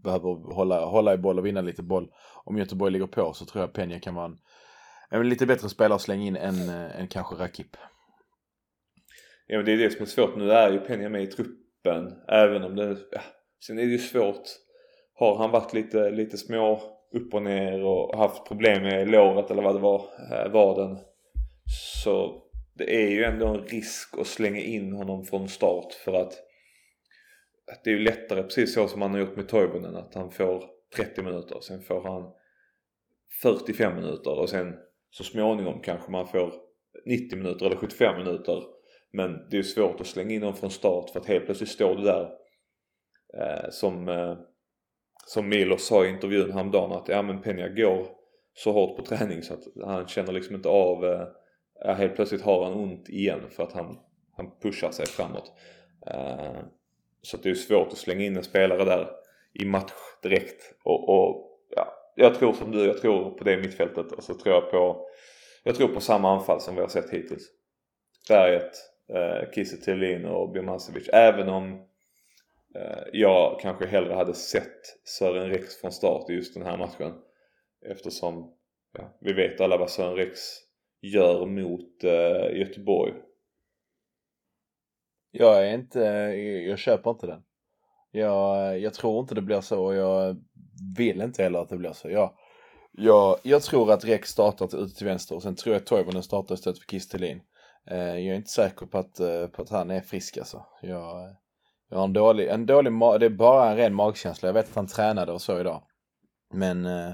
behöver 0.07 0.55
hålla, 0.55 0.85
hålla 0.85 1.15
i 1.15 1.19
boll 1.19 1.39
och 1.39 1.47
vinna 1.47 1.61
lite 1.61 1.83
boll. 1.83 2.11
Om 2.45 2.59
Göteborg 2.59 2.93
ligger 2.93 3.07
på 3.07 3.33
så 3.33 3.45
tror 3.45 3.65
jag 3.65 3.73
Peña 3.73 4.01
kan 4.01 4.15
vara 4.15 4.27
en, 4.27 4.39
en 5.11 5.29
lite 5.29 5.47
bättre 5.47 5.69
spelare 5.69 5.95
att 5.95 6.03
slänga 6.03 6.27
in 6.27 6.37
än, 6.37 6.69
eh, 6.69 7.01
än 7.01 7.09
kanske 7.09 7.35
Rakip. 7.35 7.77
Ja 9.47 9.57
men 9.57 9.67
det 9.67 9.73
är 9.73 9.77
det 9.77 9.91
som 9.91 10.03
är 10.03 10.07
svårt. 10.07 10.37
Nu 10.37 10.53
är 10.53 10.73
ju 10.73 10.79
Peña 10.79 11.09
med 11.09 11.23
i 11.23 11.27
truppen 11.27 12.13
även 12.29 12.63
om 12.63 12.77
det, 12.77 12.97
ja, 13.11 13.21
sen 13.67 13.79
är 13.79 13.83
det 13.83 13.93
ju 13.93 13.99
svårt. 13.99 14.43
Har 15.15 15.37
han 15.37 15.51
varit 15.51 15.73
lite, 15.73 16.11
lite 16.11 16.39
små 16.39 16.96
upp 17.17 17.35
och 17.35 17.43
ner 17.43 17.83
och 17.83 18.19
haft 18.19 18.49
problem 18.49 18.83
med 18.83 19.11
låret 19.11 19.51
eller 19.51 19.63
vad 19.63 19.75
det 19.75 19.81
var, 19.81 20.05
eh, 20.33 20.53
vaden. 20.53 20.99
Så 22.03 22.43
det 22.75 22.97
är 22.97 23.11
ju 23.11 23.25
ändå 23.25 23.47
en 23.47 23.65
risk 23.65 24.19
att 24.19 24.27
slänga 24.27 24.61
in 24.61 24.93
honom 24.93 25.25
från 25.25 25.49
start 25.49 25.93
för 25.93 26.13
att 26.13 26.33
det 27.85 27.91
är 27.91 27.95
ju 27.95 28.03
lättare 28.03 28.43
precis 28.43 28.75
så 28.75 28.89
som 28.89 29.01
man 29.01 29.11
har 29.11 29.19
gjort 29.19 29.37
med 29.37 29.49
Toivonen 29.49 29.97
att 29.97 30.15
han 30.15 30.31
får 30.31 30.65
30 30.97 31.23
minuter 31.23 31.61
sen 31.61 31.83
får 31.83 32.03
han 32.03 32.33
45 33.43 33.95
minuter 33.95 34.39
och 34.39 34.49
sen 34.49 34.75
så 35.11 35.25
småningom 35.25 35.81
kanske 35.81 36.11
man 36.11 36.27
får 36.27 36.53
90 37.07 37.39
minuter 37.39 37.67
eller 37.67 37.77
75 37.77 38.19
minuter 38.19 38.63
men 39.13 39.49
det 39.51 39.59
är 39.59 39.63
svårt 39.63 40.01
att 40.01 40.07
slänga 40.07 40.35
in 40.35 40.43
honom 40.43 40.57
från 40.57 40.71
start 40.71 41.11
för 41.11 41.21
att 41.21 41.27
helt 41.27 41.45
plötsligt 41.45 41.71
står 41.71 41.97
du 41.97 42.03
där 42.03 42.31
eh, 43.39 43.71
som 43.71 44.09
eh, 44.09 44.37
som 45.27 45.49
Milos 45.49 45.87
sa 45.87 46.05
i 46.05 46.09
intervjun 46.09 46.53
häromdagen 46.53 46.93
att 46.93 47.09
ja 47.09 47.23
men 47.23 47.43
Peña 47.43 47.69
går 47.69 48.07
så 48.55 48.73
hårt 48.73 48.97
på 48.97 49.03
träning 49.03 49.43
så 49.43 49.55
att 49.55 49.65
han 49.85 50.07
känner 50.07 50.33
liksom 50.33 50.55
inte 50.55 50.69
av, 50.69 51.05
eh, 51.85 51.95
helt 51.95 52.17
plötsligt 52.17 52.43
har 52.43 52.65
han 52.65 52.75
ont 52.75 53.09
igen 53.09 53.41
för 53.51 53.63
att 53.63 53.73
han, 53.73 53.99
han 54.37 54.51
pushar 54.63 54.91
sig 54.91 55.07
framåt. 55.07 55.53
Eh, 56.07 56.61
så 57.23 57.37
det 57.37 57.51
är 57.51 57.55
svårt 57.55 57.89
att 57.89 57.99
slänga 57.99 58.25
in 58.25 58.37
en 58.37 58.45
spelare 58.45 58.85
där 58.85 59.09
i 59.53 59.65
match 59.65 59.93
direkt 60.23 60.75
och, 60.85 61.09
och 61.09 61.61
ja, 61.77 61.93
jag 62.17 62.35
tror 62.35 62.53
som 62.53 62.71
du, 62.71 62.87
jag 62.87 62.99
tror 63.01 63.31
på 63.31 63.45
det 63.45 63.57
mittfältet 63.57 64.13
och 64.13 64.23
så 64.23 64.35
tror 64.35 64.55
jag 64.55 64.71
på 64.71 65.09
jag 65.65 65.75
tror 65.75 65.89
på 65.89 66.01
samma 66.01 66.37
anfall 66.37 66.61
som 66.61 66.75
vi 66.75 66.81
har 66.81 66.89
sett 66.89 67.11
hittills. 67.11 67.49
Berget, 68.29 68.73
eh, 69.15 69.51
Kiese 69.55 70.29
och 70.29 70.53
Birmancevic. 70.53 71.09
Även 71.13 71.49
om 71.49 71.87
Eh, 72.77 73.03
jag 73.13 73.61
kanske 73.61 73.87
hellre 73.87 74.15
hade 74.15 74.35
sett 74.35 74.81
Sören 75.05 75.51
Rex 75.51 75.81
från 75.81 75.93
start 75.93 76.31
i 76.31 76.33
just 76.33 76.55
den 76.55 76.63
här 76.63 76.77
matchen. 76.77 77.15
Eftersom 77.91 78.55
ja, 78.99 79.19
vi 79.21 79.33
vet 79.33 79.61
alla 79.61 79.77
vad 79.77 79.91
Sören 79.91 80.17
Rex 80.17 80.41
gör 81.01 81.47
mot 81.47 82.05
uh, 82.05 82.59
Göteborg. 82.59 83.13
Jag 85.31 85.67
är 85.69 85.75
inte, 85.75 86.01
jag 86.69 86.79
köper 86.79 87.11
inte 87.11 87.27
den. 87.27 87.43
Jag, 88.11 88.79
jag 88.81 88.95
tror 88.95 89.21
inte 89.21 89.35
det 89.35 89.43
blir 89.43 89.61
så 89.61 89.85
och 89.85 89.95
jag 89.95 90.37
vill 90.97 91.23
inte 91.23 91.43
heller 91.43 91.59
att 91.59 91.69
det 91.69 91.77
blir 91.77 91.93
så. 91.93 92.11
Jag, 92.11 92.33
jag, 92.93 93.39
jag 93.43 93.63
tror 93.63 93.93
att 93.93 94.05
Rex 94.05 94.29
startar 94.29 94.85
ute 94.85 94.97
till 94.97 95.07
vänster 95.07 95.35
och 95.35 95.43
sen 95.43 95.57
tror 95.57 95.75
jag 95.75 95.81
att 95.81 95.87
Toivonen 95.87 96.23
startar 96.23 96.55
istället 96.55 96.79
för 96.79 96.87
Kistelin. 96.87 97.41
Eh, 97.91 97.99
jag 97.99 98.27
är 98.27 98.35
inte 98.35 98.51
säker 98.51 98.87
på 98.87 98.99
att, 98.99 99.21
eh, 99.21 99.47
på 99.47 99.63
att 99.63 99.71
han 99.71 99.91
är 99.91 100.01
frisk 100.01 100.39
alltså. 100.39 100.67
Jag, 100.83 101.37
jag 101.91 101.99
har 101.99 102.05
en 102.05 102.13
dålig, 102.13 102.49
en 102.49 102.67
dålig 102.67 102.93
det 103.21 103.27
är 103.27 103.31
bara 103.31 103.71
en 103.71 103.77
ren 103.77 103.95
magkänsla. 103.95 104.49
Jag 104.49 104.55
vet 104.55 104.69
att 104.69 104.77
han 104.77 104.87
tränade 104.87 105.33
och 105.33 105.43
så 105.43 105.61
idag. 105.61 105.83
Men 106.55 106.87
eh, 106.87 107.13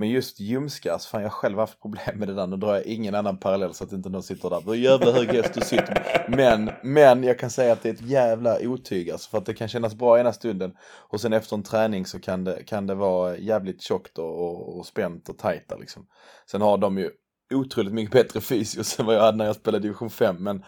men 0.00 0.08
just 0.08 0.40
ljumskas, 0.40 1.06
fan 1.06 1.22
jag 1.22 1.28
har 1.28 1.34
själv 1.34 1.58
haft 1.58 1.80
problem 1.80 2.18
med 2.18 2.28
det 2.28 2.34
där. 2.34 2.46
Nu 2.46 2.56
drar 2.56 2.74
jag 2.74 2.84
ingen 2.84 3.14
annan 3.14 3.38
parallell 3.38 3.74
så 3.74 3.84
att 3.84 3.92
inte 3.92 4.08
någon 4.08 4.22
sitter 4.22 4.50
där. 4.50 4.60
Hur 4.66 4.74
jävla 4.74 5.12
hög 5.12 5.28
häst 5.28 5.54
du 5.54 5.60
sitter 5.60 6.26
men, 6.28 6.70
men 6.82 7.24
jag 7.24 7.38
kan 7.38 7.50
säga 7.50 7.72
att 7.72 7.82
det 7.82 7.88
är 7.88 7.92
ett 7.92 8.00
jävla 8.00 8.58
otyg 8.60 9.10
alltså. 9.10 9.30
För 9.30 9.38
att 9.38 9.46
det 9.46 9.54
kan 9.54 9.68
kännas 9.68 9.94
bra 9.94 10.20
ena 10.20 10.32
stunden. 10.32 10.72
Och 11.08 11.20
sen 11.20 11.32
efter 11.32 11.56
en 11.56 11.62
träning 11.62 12.06
så 12.06 12.20
kan 12.20 12.44
det, 12.44 12.62
kan 12.66 12.86
det 12.86 12.94
vara 12.94 13.36
jävligt 13.36 13.82
tjockt 13.82 14.18
och, 14.18 14.40
och, 14.40 14.78
och 14.78 14.86
spänt 14.86 15.28
och 15.28 15.38
tajta 15.38 15.76
liksom. 15.76 16.06
Sen 16.50 16.60
har 16.60 16.78
de 16.78 16.98
ju 16.98 17.10
otroligt 17.54 17.92
mycket 17.92 18.12
bättre 18.12 18.40
fysios 18.40 18.98
än 19.00 19.06
vad 19.06 19.14
jag 19.14 19.22
hade 19.22 19.38
när 19.38 19.46
jag 19.46 19.56
spelade 19.56 19.82
division 19.82 20.10
5. 20.10 20.36
Men, 20.36 20.64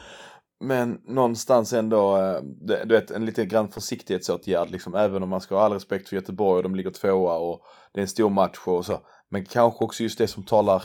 men 0.62 1.01
någonstans 1.05 1.72
ändå, 1.72 2.16
eh, 2.16 2.42
du 2.85 2.94
vet 2.94 3.11
en 3.11 3.27
lite 3.27 3.46
grann 3.46 3.68
försiktighetsåtgärd 3.68 4.70
liksom. 4.70 4.94
Även 4.94 5.22
om 5.22 5.29
man 5.29 5.40
ska 5.40 5.55
ha 5.55 5.62
all 5.62 5.72
respekt 5.72 6.09
för 6.09 6.16
Göteborg 6.16 6.57
och 6.57 6.62
de 6.62 6.75
ligger 6.75 6.90
tvåa 6.90 7.37
och 7.37 7.62
det 7.92 8.01
är 8.01 8.03
en 8.03 8.09
stor 8.09 8.31
match 8.31 8.59
och 8.66 8.87
så. 8.87 9.01
Men 9.29 9.44
kanske 9.44 9.85
också 9.85 10.03
just 10.03 10.18
det 10.18 10.27
som 10.27 10.42
talar, 10.42 10.83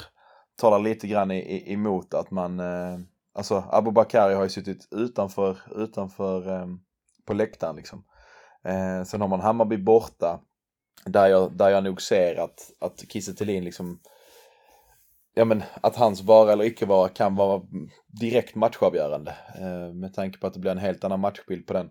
talar 0.55 0.79
lite 0.79 1.07
grann 1.07 1.31
emot 1.31 2.13
att 2.13 2.31
man, 2.31 2.59
eh, 2.59 2.99
alltså 3.33 3.63
Abubakari 3.71 4.33
har 4.33 4.43
ju 4.43 4.49
suttit 4.49 4.87
utanför, 4.91 5.57
utanför 5.75 6.55
eh, 6.55 6.67
på 7.25 7.33
läktaren 7.33 7.75
liksom. 7.75 8.03
Eh, 8.63 9.03
sen 9.03 9.21
har 9.21 9.27
man 9.27 9.41
Hammarby 9.41 9.77
borta, 9.77 10.39
där 11.05 11.27
jag, 11.27 11.57
där 11.57 11.69
jag 11.69 11.83
nog 11.83 12.01
ser 12.01 12.35
att, 12.35 12.71
att 12.79 13.03
Kiese 13.09 13.33
Thelin 13.33 13.63
liksom, 13.63 13.99
ja 15.37 15.45
men 15.45 15.63
att 15.81 15.95
hans 15.95 16.21
vara 16.21 16.51
eller 16.51 16.65
icke 16.65 16.85
vara 16.85 17.09
kan 17.09 17.35
vara 17.35 17.61
direkt 18.07 18.55
matchavgörande. 18.55 19.35
Eh, 19.55 19.93
med 19.93 20.13
tanke 20.13 20.39
på 20.39 20.47
att 20.47 20.53
det 20.53 20.59
blir 20.59 20.71
en 20.71 20.77
helt 20.77 21.03
annan 21.03 21.19
matchbild 21.19 21.67
på 21.67 21.73
den, 21.73 21.89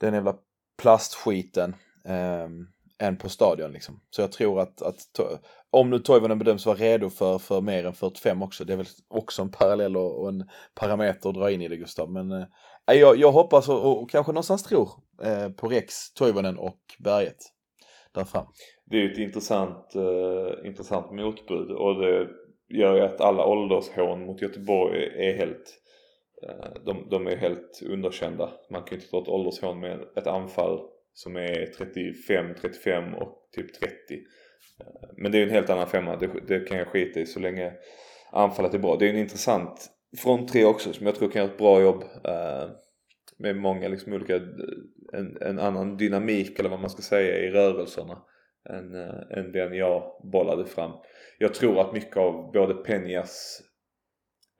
den 0.00 0.14
jävla 0.14 0.34
plastskiten. 0.82 1.76
Eh, 2.04 2.48
än 3.02 3.16
på 3.16 3.28
stadion 3.28 3.72
liksom. 3.72 4.00
Så 4.10 4.20
jag 4.20 4.32
tror 4.32 4.60
att, 4.60 4.82
att 4.82 5.20
om 5.70 5.90
nu 5.90 5.98
Toivonen 5.98 6.38
bedöms 6.38 6.66
vara 6.66 6.76
redo 6.76 7.10
för, 7.10 7.38
för 7.38 7.60
mer 7.60 7.86
än 7.86 7.92
45 7.92 8.42
också, 8.42 8.64
det 8.64 8.72
är 8.72 8.76
väl 8.76 8.86
också 9.08 9.42
en 9.42 9.50
parallell 9.50 9.96
och, 9.96 10.20
och 10.20 10.28
en 10.28 10.48
parameter 10.74 11.28
att 11.28 11.34
dra 11.34 11.50
in 11.50 11.62
i 11.62 11.68
det 11.68 11.76
Gustav. 11.76 12.12
Men 12.12 12.32
eh, 12.32 12.46
jag, 12.86 13.16
jag 13.16 13.32
hoppas 13.32 13.68
och, 13.68 14.02
och, 14.02 14.10
kanske 14.10 14.32
någonstans 14.32 14.62
tror 14.62 14.88
eh, 15.22 15.48
på 15.48 15.68
Rex, 15.68 16.12
Toivonen 16.14 16.58
och 16.58 16.80
Berget 16.98 17.38
där 18.14 18.24
fram. 18.24 18.46
Det 18.84 18.96
är 18.96 19.00
ju 19.00 19.12
ett 19.12 19.18
intressant, 19.18 19.94
eh, 19.94 20.66
intressant 20.68 21.12
motbud 21.12 21.70
och 21.70 22.00
det 22.00 22.28
gör 22.72 22.96
ju 22.96 23.02
att 23.02 23.20
alla 23.20 23.46
åldershån 23.46 24.26
mot 24.26 24.42
Göteborg 24.42 25.04
är 25.28 25.32
helt 25.32 25.78
eh, 26.42 26.82
de, 26.84 27.08
de 27.10 27.26
är 27.26 27.36
helt 27.36 27.82
underkända. 27.82 28.50
Man 28.70 28.82
kan 28.82 28.90
ju 28.90 28.96
inte 28.96 29.10
ta 29.10 29.22
ett 29.22 29.28
åldershån 29.28 29.80
med 29.80 30.00
ett 30.16 30.26
anfall 30.26 30.80
som 31.14 31.36
är 31.36 31.66
35, 31.78 32.54
35 32.60 33.14
och 33.14 33.48
typ 33.56 33.74
30. 33.74 33.94
Eh, 34.80 35.08
men 35.16 35.32
det 35.32 35.38
är 35.38 35.40
ju 35.40 35.46
en 35.46 35.54
helt 35.54 35.70
annan 35.70 35.86
femma. 35.86 36.16
Det, 36.16 36.30
det 36.48 36.60
kan 36.60 36.78
jag 36.78 36.88
skita 36.88 37.20
i 37.20 37.26
så 37.26 37.40
länge 37.40 37.72
anfallet 38.32 38.74
är 38.74 38.78
bra. 38.78 38.96
Det 38.96 39.06
är 39.06 39.10
en 39.10 39.18
intressant 39.18 39.90
front 40.18 40.48
tre 40.52 40.64
också 40.64 40.92
som 40.92 41.06
jag 41.06 41.14
tror 41.14 41.30
kan 41.30 41.42
göra 41.42 41.52
ett 41.52 41.58
bra 41.58 41.82
jobb. 41.82 42.04
Eh, 42.24 42.70
med 43.38 43.56
många 43.56 43.88
liksom 43.88 44.12
olika, 44.12 44.36
en, 45.12 45.36
en, 45.40 45.58
annan 45.58 45.96
dynamik 45.96 46.58
eller 46.58 46.70
vad 46.70 46.80
man 46.80 46.90
ska 46.90 47.02
säga 47.02 47.38
i 47.38 47.50
rörelserna. 47.50 48.18
Än, 48.70 48.94
än 49.30 49.52
den 49.52 49.74
jag 49.74 50.20
bollade 50.32 50.64
fram. 50.64 50.92
Jag 51.38 51.54
tror 51.54 51.80
att 51.80 51.92
mycket 51.92 52.16
av 52.16 52.52
både 52.52 52.74
Penjas, 52.74 53.60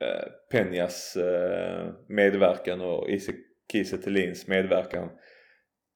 eh, 0.01 0.29
Penjas 0.51 1.17
eh, 1.17 1.93
medverkan 2.09 2.81
och 2.81 3.09
Kiese 3.73 3.99
Thelins 3.99 4.49
medverkan 4.49 5.09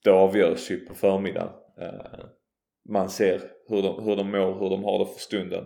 det 0.05 0.12
avgörs 0.12 0.71
ju 0.71 0.81
på 0.81 0.95
förmiddagen. 0.95 1.49
Eh, 1.81 2.25
man 2.88 3.11
ser 3.11 3.40
hur 3.69 3.83
de, 3.83 4.05
hur 4.05 4.16
de 4.16 4.31
mår, 4.31 4.59
hur 4.59 4.71
de 4.71 4.85
har 4.85 4.99
det 4.99 5.12
för 5.12 5.21
stunden. 5.21 5.64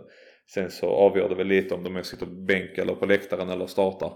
Sen 0.53 0.71
så 0.71 0.87
avgör 0.87 1.29
det 1.29 1.35
väl 1.35 1.47
lite 1.47 1.75
om 1.75 1.83
de 1.83 2.03
sitter 2.03 2.25
på 2.25 2.31
bänk 2.31 2.77
eller 2.77 2.95
på 2.95 3.05
läktaren 3.05 3.49
eller 3.49 3.65
startar. 3.67 4.13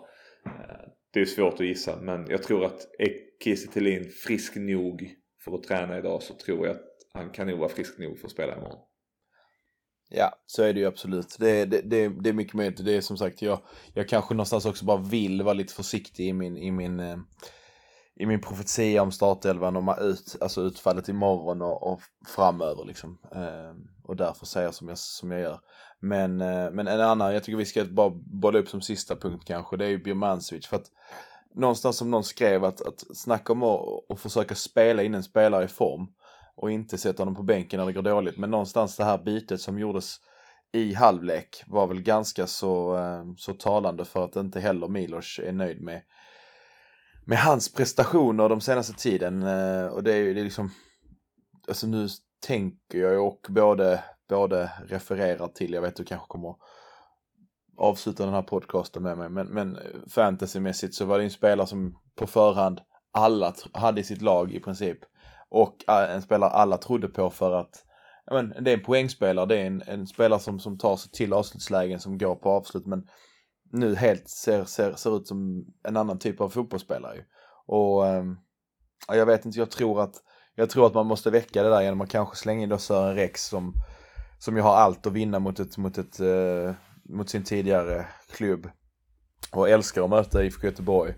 Det 1.13 1.21
är 1.21 1.25
svårt 1.25 1.53
att 1.53 1.65
gissa 1.65 2.01
men 2.01 2.25
jag 2.29 2.43
tror 2.43 2.65
att 2.65 2.88
är 2.99 3.13
Kiese 3.43 3.71
Thelin 3.71 4.09
frisk 4.09 4.55
nog 4.55 5.09
för 5.43 5.55
att 5.55 5.63
träna 5.63 5.97
idag 5.97 6.23
så 6.23 6.33
tror 6.33 6.67
jag 6.67 6.75
att 6.75 6.94
han 7.15 7.30
kan 7.30 7.47
nog 7.47 7.60
vara 7.60 7.69
frisk 7.69 7.97
nog 7.97 8.19
för 8.19 8.28
att 8.28 8.32
spela 8.32 8.58
imorgon. 8.58 8.80
Ja, 10.10 10.36
så 10.45 10.63
är 10.63 10.73
det 10.73 10.80
ju 10.80 10.86
absolut. 10.86 11.36
Det, 11.39 11.65
det, 11.65 11.82
det, 11.82 12.08
det 12.08 12.30
är 12.30 12.34
mycket 12.34 12.54
möjligt. 12.54 12.86
Det 12.86 12.97
är 12.97 13.01
som 13.01 13.17
sagt, 13.17 13.41
jag, 13.41 13.60
jag 13.93 14.10
kanske 14.10 14.34
någonstans 14.34 14.65
också 14.65 14.86
bara 14.86 14.97
vill 14.97 15.41
vara 15.41 15.54
lite 15.54 15.73
försiktig 15.73 16.28
i 16.28 16.34
min, 16.34 16.58
i 16.58 16.71
min 16.71 16.99
eh, 16.99 17.17
i 18.15 18.25
min 18.25 18.41
profetia 18.41 19.01
om 19.01 19.12
startelvan 19.12 19.75
och 19.75 19.97
ut, 20.01 20.36
alltså 20.41 20.62
utfallet 20.62 21.10
imorgon 21.10 21.62
och, 21.62 21.91
och 21.91 22.01
framöver 22.28 22.86
liksom. 22.86 23.17
Ehm, 23.36 23.88
och 24.04 24.15
därför 24.15 24.45
säger 24.45 24.67
jag 24.67 24.73
som 24.73 24.88
jag, 24.88 24.97
som 24.97 25.32
jag 25.32 25.41
gör. 25.41 25.60
Men, 25.99 26.41
eh, 26.41 26.71
men 26.71 26.88
en 26.88 27.01
annan, 27.01 27.34
jag 27.34 27.43
tycker 27.43 27.58
vi 27.58 27.65
ska 27.65 27.86
bara 27.86 28.10
bolla 28.15 28.60
upp 28.60 28.69
som 28.69 28.82
sista 28.82 29.15
punkt 29.15 29.43
kanske, 29.47 29.78
det 29.78 29.86
är 29.86 29.89
ju 29.89 30.04
Birmancevic. 30.04 30.67
För 30.67 30.75
att 30.75 30.91
någonstans 31.56 31.97
som 31.97 32.12
någon 32.12 32.23
skrev 32.23 32.63
att, 32.63 32.82
att 32.82 33.17
snacka 33.17 33.54
om 33.54 33.63
att, 33.63 34.12
att 34.12 34.19
försöka 34.19 34.56
spela 34.56 35.04
in 35.04 35.13
en 35.13 35.23
spelare 35.23 35.65
i 35.65 35.67
form 35.67 36.08
och 36.55 36.71
inte 36.71 36.97
sätta 36.97 37.21
honom 37.21 37.35
på 37.35 37.43
bänken 37.43 37.79
när 37.79 37.85
det 37.85 37.93
går 37.93 38.01
dåligt. 38.01 38.37
Men 38.37 38.51
någonstans 38.51 38.97
det 38.97 39.03
här 39.03 39.17
bytet 39.17 39.61
som 39.61 39.79
gjordes 39.79 40.15
i 40.73 40.93
halvlek 40.93 41.63
var 41.67 41.87
väl 41.87 42.01
ganska 42.01 42.47
så, 42.47 42.97
eh, 42.97 43.23
så 43.37 43.53
talande 43.53 44.05
för 44.05 44.25
att 44.25 44.35
inte 44.35 44.59
heller 44.59 44.87
Milos 44.87 45.39
är 45.43 45.51
nöjd 45.51 45.81
med 45.81 46.01
med 47.27 47.37
hans 47.37 47.73
prestationer 47.73 48.49
de 48.49 48.61
senaste 48.61 48.93
tiden 48.93 49.43
eh, 49.43 49.85
och 49.85 50.03
det 50.03 50.13
är 50.13 50.17
ju 50.17 50.33
liksom 50.33 50.71
alltså 51.67 51.87
nu 51.87 52.07
tänker 52.47 52.97
jag 52.97 53.11
ju 53.11 53.17
och 53.17 53.47
både, 53.49 54.03
både 54.29 54.71
refererar 54.87 55.47
till, 55.47 55.73
jag 55.73 55.81
vet 55.81 55.95
du 55.95 56.03
kanske 56.03 56.27
kommer 56.27 56.55
avsluta 57.77 58.25
den 58.25 58.33
här 58.33 58.41
podcasten 58.41 59.03
med 59.03 59.17
mig, 59.17 59.29
men, 59.29 59.47
men 59.47 59.77
fantasymässigt 60.09 60.95
så 60.95 61.05
var 61.05 61.17
det 61.17 61.23
en 61.23 61.31
spelare 61.31 61.67
som 61.67 61.97
på 62.15 62.27
förhand 62.27 62.81
alla 63.11 63.53
hade 63.73 64.01
i 64.01 64.03
sitt 64.03 64.21
lag 64.21 64.53
i 64.53 64.59
princip 64.59 64.97
och 65.49 65.89
eh, 65.89 66.15
en 66.15 66.21
spelare 66.21 66.49
alla 66.49 66.77
trodde 66.77 67.08
på 67.08 67.29
för 67.29 67.51
att 67.51 67.86
men, 68.31 68.53
det 68.62 68.71
är 68.71 68.77
en 68.77 68.84
poängspelare, 68.84 69.45
det 69.45 69.58
är 69.58 69.65
en, 69.65 69.84
en 69.88 70.08
spelare 70.08 70.39
som, 70.39 70.60
som 70.60 70.77
tar 70.77 70.95
sig 70.95 71.12
till 71.12 71.34
avslutslägen 71.34 71.99
som 71.99 72.17
går 72.17 72.36
på 72.36 72.49
avslut 72.49 72.86
men 72.86 73.08
nu 73.71 73.95
helt 73.95 74.29
ser, 74.29 74.63
ser, 74.65 74.93
ser 74.93 75.17
ut 75.17 75.27
som 75.27 75.65
en 75.88 75.97
annan 75.97 76.19
typ 76.19 76.41
av 76.41 76.49
fotbollsspelare. 76.49 77.17
Och 77.65 78.08
äh, 78.08 78.23
jag 79.08 79.25
vet 79.25 79.45
inte, 79.45 79.60
jag 79.60 79.71
tror 79.71 80.01
att 80.01 80.15
jag 80.55 80.69
tror 80.69 80.88
att 80.88 80.93
man 80.93 81.08
måste 81.08 81.31
väcka 81.31 81.63
det 81.63 81.69
där 81.69 81.81
genom 81.81 82.01
att 82.01 82.10
kanske 82.10 82.36
slänga 82.36 82.63
in 82.63 82.69
då 82.69 82.77
Sören 82.77 83.15
Rex 83.15 83.45
som, 83.45 83.73
som 84.39 84.55
ju 84.55 84.62
har 84.62 84.75
allt 84.75 85.08
att 85.08 85.13
vinna 85.13 85.39
mot, 85.39 85.60
ett, 85.60 85.77
mot, 85.77 85.97
ett, 85.97 86.19
uh, 86.19 86.73
mot 87.03 87.29
sin 87.29 87.43
tidigare 87.43 88.05
klubb. 88.31 88.69
Och 89.51 89.69
älskar 89.69 90.03
att 90.03 90.10
möta 90.10 90.43
IFK 90.43 90.67
Göteborg. 90.67 91.12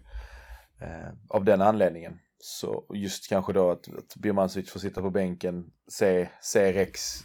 Uh, 0.82 1.14
av 1.30 1.46
den 1.46 1.62
anledningen. 1.62 2.20
Så 2.40 2.86
just 2.94 3.30
kanske 3.30 3.54
då 3.54 3.72
att, 3.72 3.96
att 3.98 4.16
Birmancevic 4.16 4.72
får 4.72 4.80
sitta 4.80 5.02
på 5.02 5.10
bänken, 5.10 5.72
se, 5.88 6.30
se 6.42 6.74
Rex 6.74 7.24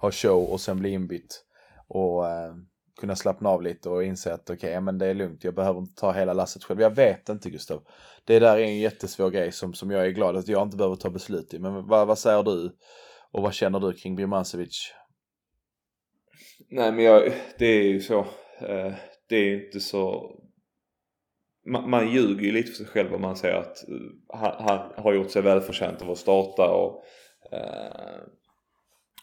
ha 0.00 0.12
show 0.12 0.44
och 0.44 0.60
sen 0.60 0.78
bli 0.78 0.90
inbytt. 0.90 1.44
Och 1.88 2.28
eh, 2.28 2.54
kunna 3.00 3.16
slappna 3.16 3.48
av 3.48 3.62
lite 3.62 3.88
och 3.88 4.04
inse 4.04 4.34
att 4.34 4.50
okej, 4.50 4.54
okay, 4.54 4.80
men 4.80 4.98
det 4.98 5.06
är 5.06 5.14
lugnt, 5.14 5.44
jag 5.44 5.54
behöver 5.54 5.80
inte 5.80 5.94
ta 5.94 6.12
hela 6.12 6.32
lasset 6.32 6.64
själv. 6.64 6.80
Jag 6.80 6.94
vet 6.94 7.28
inte 7.28 7.50
Gustav. 7.50 7.82
Det 8.24 8.38
där 8.38 8.56
är 8.56 8.62
en 8.62 8.78
jättesvår 8.78 9.30
grej 9.30 9.52
som, 9.52 9.74
som 9.74 9.90
jag 9.90 10.06
är 10.06 10.10
glad 10.10 10.36
att 10.36 10.48
jag 10.48 10.62
inte 10.62 10.76
behöver 10.76 10.96
ta 10.96 11.10
beslut 11.10 11.54
i. 11.54 11.58
Men 11.58 11.86
vad, 11.86 12.06
vad 12.06 12.18
säger 12.18 12.42
du 12.42 12.76
och 13.32 13.42
vad 13.42 13.54
känner 13.54 13.80
du 13.80 13.92
kring 13.92 14.16
Birmancevic? 14.16 14.92
Nej 16.70 16.92
men 16.92 17.04
jag, 17.04 17.32
det 17.58 17.66
är 17.66 17.82
ju 17.82 18.00
så. 18.00 18.18
Eh, 18.60 18.92
det 19.28 19.36
är 19.36 19.44
ju 19.44 19.66
inte 19.66 19.80
så 19.80 20.34
man, 21.70 21.90
man 21.90 22.12
ljuger 22.12 22.46
ju 22.46 22.52
lite 22.52 22.68
för 22.68 22.76
sig 22.76 22.86
själv 22.86 23.14
om 23.14 23.22
man 23.22 23.36
säger 23.36 23.54
att 23.54 23.84
uh, 23.88 24.10
han, 24.28 24.52
han, 24.58 25.04
har 25.04 25.14
gjort 25.14 25.30
sig 25.30 25.42
välförtjänt 25.42 26.02
av 26.02 26.10
att 26.10 26.18
starta 26.18 26.70
och 26.70 27.04
uh, 27.52 28.22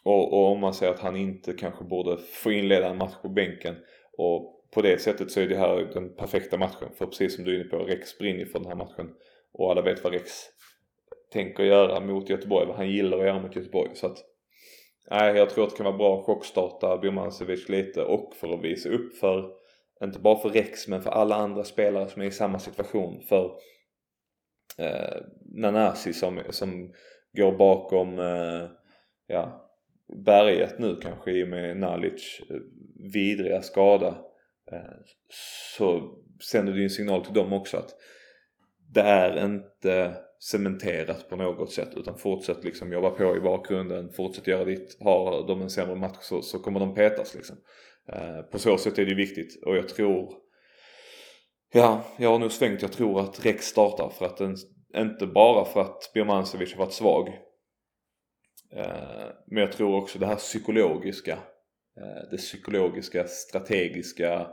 och, 0.03 0.33
och, 0.33 0.51
om 0.51 0.59
man 0.59 0.73
säger 0.73 0.93
att 0.93 0.99
han 0.99 1.15
inte 1.15 1.53
kanske 1.53 1.83
borde 1.83 2.17
få 2.17 2.51
inleda 2.51 2.87
en 2.87 2.97
match 2.97 3.15
på 3.21 3.29
bänken 3.29 3.75
och 4.17 4.57
på 4.73 4.81
det 4.81 5.01
sättet 5.01 5.31
så 5.31 5.39
är 5.39 5.47
det 5.47 5.57
här 5.57 5.89
den 5.93 6.15
perfekta 6.15 6.57
matchen. 6.57 6.89
För 6.97 7.05
precis 7.05 7.35
som 7.35 7.45
du 7.45 7.55
är 7.55 7.59
inne 7.59 7.69
på, 7.69 7.77
Rex 7.77 8.17
brinner 8.17 8.45
för 8.45 8.59
den 8.59 8.67
här 8.67 8.75
matchen. 8.75 9.13
Och 9.53 9.71
alla 9.71 9.81
vet 9.81 10.03
vad 10.03 10.13
Rex 10.13 10.31
tänker 11.33 11.63
göra 11.63 11.99
mot 11.99 12.29
Göteborg, 12.29 12.67
vad 12.67 12.75
han 12.75 12.89
gillar 12.89 13.17
att 13.17 13.25
göra 13.25 13.41
mot 13.41 13.55
Göteborg. 13.55 13.89
Så 13.93 14.07
att, 14.07 14.17
nej, 15.11 15.37
jag 15.37 15.49
tror 15.49 15.63
att 15.63 15.69
det 15.69 15.77
kan 15.77 15.85
vara 15.85 15.97
bra 15.97 16.19
att 16.19 16.25
chockstarta 16.25 16.97
Birmancevic 16.97 17.69
lite 17.69 18.03
och 18.03 18.35
för 18.35 18.53
att 18.53 18.63
visa 18.63 18.89
upp 18.89 19.17
för, 19.17 19.51
inte 20.03 20.19
bara 20.19 20.39
för 20.39 20.49
Rex, 20.49 20.87
men 20.87 21.01
för 21.01 21.09
alla 21.09 21.35
andra 21.35 21.63
spelare 21.63 22.07
som 22.07 22.21
är 22.21 22.25
i 22.25 22.31
samma 22.31 22.59
situation. 22.59 23.21
För 23.21 23.51
eh, 24.77 25.21
Nanasi 25.45 26.13
som, 26.13 26.41
som 26.49 26.93
går 27.37 27.57
bakom 27.57 28.19
eh, 28.19 28.69
ja, 29.27 29.71
berget 30.25 30.79
nu 30.79 30.95
kanske 31.01 31.31
i 31.31 31.43
och 31.43 31.47
med 31.47 31.77
Nalic 31.77 32.41
eh, 32.49 32.55
vidriga 33.13 33.61
skada 33.61 34.17
eh, 34.71 34.97
så 35.77 36.17
sänder 36.51 36.73
det 36.73 36.77
ju 36.79 36.83
en 36.83 36.89
signal 36.89 37.25
till 37.25 37.33
dem 37.33 37.53
också 37.53 37.77
att 37.77 37.95
det 38.93 39.01
är 39.01 39.45
inte 39.45 40.15
cementerat 40.39 41.29
på 41.29 41.35
något 41.35 41.71
sätt 41.71 41.89
utan 41.95 42.17
fortsätt 42.17 42.63
liksom 42.63 42.91
jobba 42.91 43.09
på 43.09 43.37
i 43.37 43.39
bakgrunden, 43.39 44.13
fortsätt 44.13 44.47
göra 44.47 44.65
ditt. 44.65 44.97
Har 44.99 45.47
de 45.47 45.61
en 45.61 45.69
sämre 45.69 45.95
match 45.95 46.17
så, 46.21 46.41
så 46.41 46.59
kommer 46.59 46.79
de 46.79 46.95
petas 46.95 47.35
liksom. 47.35 47.57
Eh, 48.13 48.41
på 48.41 48.59
så 48.59 48.77
sätt 48.77 48.99
är 48.99 49.05
det 49.05 49.15
viktigt 49.15 49.63
och 49.63 49.77
jag 49.77 49.89
tror 49.89 50.47
Ja, 51.73 52.03
jag 52.17 52.31
har 52.31 52.39
nog 52.39 52.51
svängt. 52.51 52.81
Jag 52.81 52.91
tror 52.91 53.19
att 53.19 53.45
Rex 53.45 53.65
startar 53.65 54.09
för 54.09 54.25
att 54.25 54.37
den, 54.37 54.55
inte 54.95 55.27
bara 55.27 55.65
för 55.65 55.81
att 55.81 56.11
Birmancevic 56.13 56.73
har 56.73 56.79
varit 56.79 56.93
svag. 56.93 57.27
Eh, 58.71 59.27
men 59.47 59.63
jag 59.63 59.71
tror 59.71 59.95
också 59.95 60.19
det 60.19 60.25
här 60.25 60.35
psykologiska. 60.35 61.33
Eh, 61.97 62.29
det 62.31 62.37
psykologiska, 62.37 63.27
strategiska. 63.27 64.47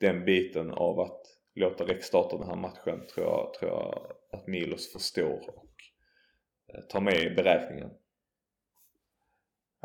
Den 0.00 0.24
biten 0.24 0.70
av 0.70 1.00
att 1.00 1.20
låta 1.54 1.84
Rex 1.84 2.06
starta 2.06 2.38
den 2.38 2.48
här 2.48 2.56
matchen 2.56 3.06
tror 3.14 3.26
jag, 3.26 3.54
tror 3.54 3.70
jag 3.70 4.12
att 4.32 4.46
Milos 4.46 4.92
förstår 4.92 5.48
och 5.48 5.70
tar 6.90 7.00
med 7.00 7.22
i 7.22 7.30
beräkningen. 7.30 7.90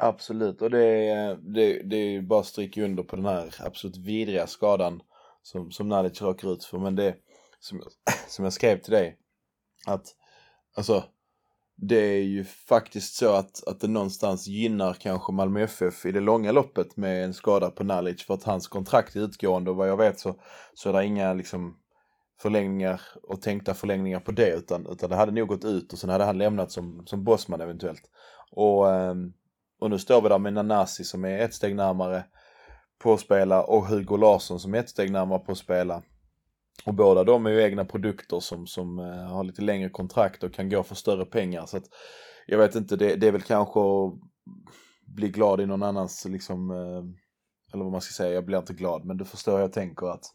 Absolut 0.02 0.62
och 0.62 0.70
det 0.70 0.86
är, 0.86 1.36
det, 1.36 1.84
det 1.84 1.96
är 1.96 2.22
bara 2.22 2.40
att 2.40 2.46
stryka 2.46 2.84
under 2.84 3.04
på 3.04 3.16
den 3.16 3.26
här 3.26 3.56
absolut 3.60 3.98
vidriga 3.98 4.48
skadan 4.48 5.02
som, 5.42 5.72
som 5.72 5.90
Nalic 5.90 6.22
råkar 6.22 6.54
ut 6.54 6.64
för. 6.64 6.80
Men 6.80 6.96
det 6.96 7.16
som, 7.60 7.84
som 8.28 8.44
jag 8.44 8.54
skrev 8.54 8.78
till 8.78 8.94
dig 8.94 9.18
att 9.88 10.06
alltså 10.78 11.04
det 11.82 11.96
är 11.96 12.24
ju 12.24 12.44
faktiskt 12.44 13.16
så 13.16 13.34
att, 13.34 13.68
att 13.68 13.80
det 13.80 13.88
någonstans 13.88 14.48
gynnar 14.48 14.94
kanske 14.94 15.34
Malmö 15.34 15.62
FF 15.62 16.06
i 16.06 16.12
det 16.12 16.20
långa 16.20 16.52
loppet 16.52 16.98
med 16.98 17.26
en 17.26 17.34
skada 17.34 17.70
på 17.70 17.84
Nalic 17.84 18.24
för 18.24 18.34
att 18.34 18.44
hans 18.44 18.68
kontrakt 18.68 19.16
är 19.16 19.20
utgående 19.20 19.72
och 19.72 19.78
vad 19.78 19.90
jag 19.90 19.98
vet 19.98 20.20
så, 20.20 20.36
så 20.74 20.90
är 20.90 20.94
det 20.94 21.06
inga 21.06 21.34
liksom 21.34 21.78
förlängningar 22.42 23.02
och 23.24 23.42
tänkta 23.42 23.74
förlängningar 23.74 24.20
på 24.20 24.32
det 24.32 24.54
utan, 24.54 24.88
utan 24.88 25.10
det 25.10 25.16
hade 25.16 25.32
nog 25.32 25.48
gått 25.48 25.66
ut 25.66 25.94
och 25.94 26.00
sen 26.00 26.10
hade 26.10 26.24
han 26.24 26.38
lämnat 26.38 26.72
som, 26.72 27.04
som 27.06 27.24
bossman 27.24 27.62
eventuellt. 27.62 28.04
Och, 28.52 28.94
ehm, 28.94 29.34
och 29.80 29.90
nu 29.90 30.00
står 30.00 30.22
vi 30.22 30.30
där 30.30 30.40
med 30.40 30.54
Nanasi 30.54 31.04
som 31.04 31.26
är 31.26 31.40
ett 31.40 31.54
steg 31.54 31.76
närmare 31.76 32.24
på 33.00 33.14
att 33.14 33.20
spela 33.20 33.64
och 33.64 33.86
Hugo 33.86 34.18
Larsson 34.18 34.60
som 34.60 34.74
är 34.74 34.80
ett 34.80 34.90
steg 34.90 35.12
närmare 35.12 35.40
på 35.40 35.52
att 35.52 35.58
spela. 35.58 36.04
Och 36.86 36.94
båda 36.94 37.24
de 37.24 37.46
är 37.46 37.50
ju 37.50 37.64
egna 37.64 37.86
produkter 37.86 38.40
som, 38.40 38.68
som 38.68 39.00
eh, 39.00 39.06
har 39.06 39.44
lite 39.44 39.62
längre 39.62 39.90
kontrakt 39.90 40.44
och 40.44 40.54
kan 40.54 40.70
gå 40.70 40.84
för 40.84 40.96
större 40.96 41.26
pengar. 41.26 41.66
Så 41.66 41.78
att 41.78 41.86
jag 42.48 42.58
vet 42.58 42.76
inte, 42.76 42.96
det, 42.96 43.16
det 43.16 43.28
är 43.28 43.32
väl 43.32 43.42
kanske 43.42 43.80
att 43.80 44.14
bli 45.16 45.30
glad 45.30 45.62
i 45.62 45.66
någon 45.66 45.84
annans 45.84 46.26
liksom, 46.26 46.72
eh, 46.72 47.04
eller 47.74 47.84
vad 47.84 47.92
man 47.92 48.02
ska 48.02 48.12
säga, 48.12 48.34
jag 48.34 48.46
blir 48.46 48.58
inte 48.58 48.74
glad 48.74 49.06
men 49.06 49.18
du 49.18 49.26
förstår 49.26 49.54
hur 49.54 49.60
jag 49.60 49.74
tänker 49.74 50.08
att 50.08 50.26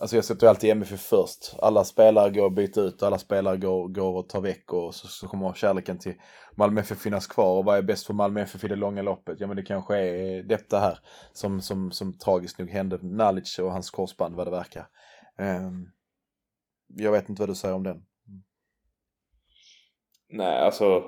Alltså 0.00 0.16
jag 0.16 0.24
sätter 0.24 0.46
alltid 0.46 0.70
MFF 0.70 1.00
först. 1.00 1.54
Alla 1.58 1.84
spelare 1.84 2.30
går 2.30 2.46
att 2.46 2.54
byta 2.54 2.80
ut, 2.80 3.02
alla 3.02 3.18
spelare 3.18 3.56
går, 3.56 3.88
går 3.88 4.16
och 4.16 4.28
tar 4.28 4.40
väck 4.40 4.72
och 4.72 4.94
så, 4.94 5.08
så 5.08 5.28
kommer 5.28 5.52
kärleken 5.52 5.98
till 5.98 6.14
Malmö 6.54 6.80
FF 6.80 6.98
finnas 6.98 7.26
kvar. 7.26 7.58
Och 7.58 7.64
vad 7.64 7.78
är 7.78 7.82
bäst 7.82 8.06
för 8.06 8.14
Malmö 8.14 8.40
FF 8.40 8.64
i 8.64 8.68
det 8.68 8.76
långa 8.76 9.02
loppet? 9.02 9.40
Ja 9.40 9.46
men 9.46 9.56
det 9.56 9.62
kanske 9.62 9.98
är 9.98 10.42
detta 10.42 10.78
här 10.78 10.98
som, 11.32 11.60
som, 11.60 11.92
som 11.92 12.18
tragiskt 12.18 12.58
nog 12.58 12.70
hände 12.70 12.98
Nalic 13.02 13.58
och 13.58 13.72
hans 13.72 13.90
korsband 13.90 14.34
vad 14.34 14.46
det 14.46 14.50
verkar. 14.50 14.86
Um, 15.38 15.92
jag 16.86 17.12
vet 17.12 17.28
inte 17.28 17.42
vad 17.42 17.48
du 17.48 17.54
säger 17.54 17.74
om 17.74 17.82
den. 17.82 18.02
Nej 20.28 20.58
alltså 20.58 21.04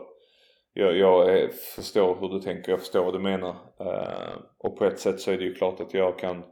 jag, 0.72 0.96
jag 0.96 1.54
förstår 1.54 2.20
hur 2.20 2.28
du 2.28 2.40
tänker, 2.40 2.72
jag 2.72 2.80
förstår 2.80 3.04
vad 3.04 3.14
du 3.14 3.20
menar. 3.20 3.56
Uh, 3.80 4.36
och 4.58 4.78
på 4.78 4.84
ett 4.84 5.00
sätt 5.00 5.20
så 5.20 5.30
är 5.30 5.38
det 5.38 5.44
ju 5.44 5.54
klart 5.54 5.80
att 5.80 5.94
jag 5.94 6.18
kan 6.18 6.44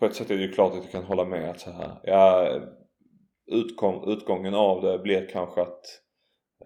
på 0.00 0.06
ett 0.06 0.14
sätt 0.14 0.30
är 0.30 0.36
det 0.36 0.42
ju 0.42 0.52
klart 0.52 0.72
att 0.72 0.82
jag 0.82 0.92
kan 0.92 1.04
hålla 1.04 1.24
med 1.24 1.50
att 1.50 1.60
så 1.60 1.70
här, 1.70 2.00
ja, 2.02 2.60
utgång, 3.46 4.12
utgången 4.12 4.54
av 4.54 4.82
det 4.82 4.98
blir 4.98 5.28
kanske 5.32 5.62
att 5.62 5.84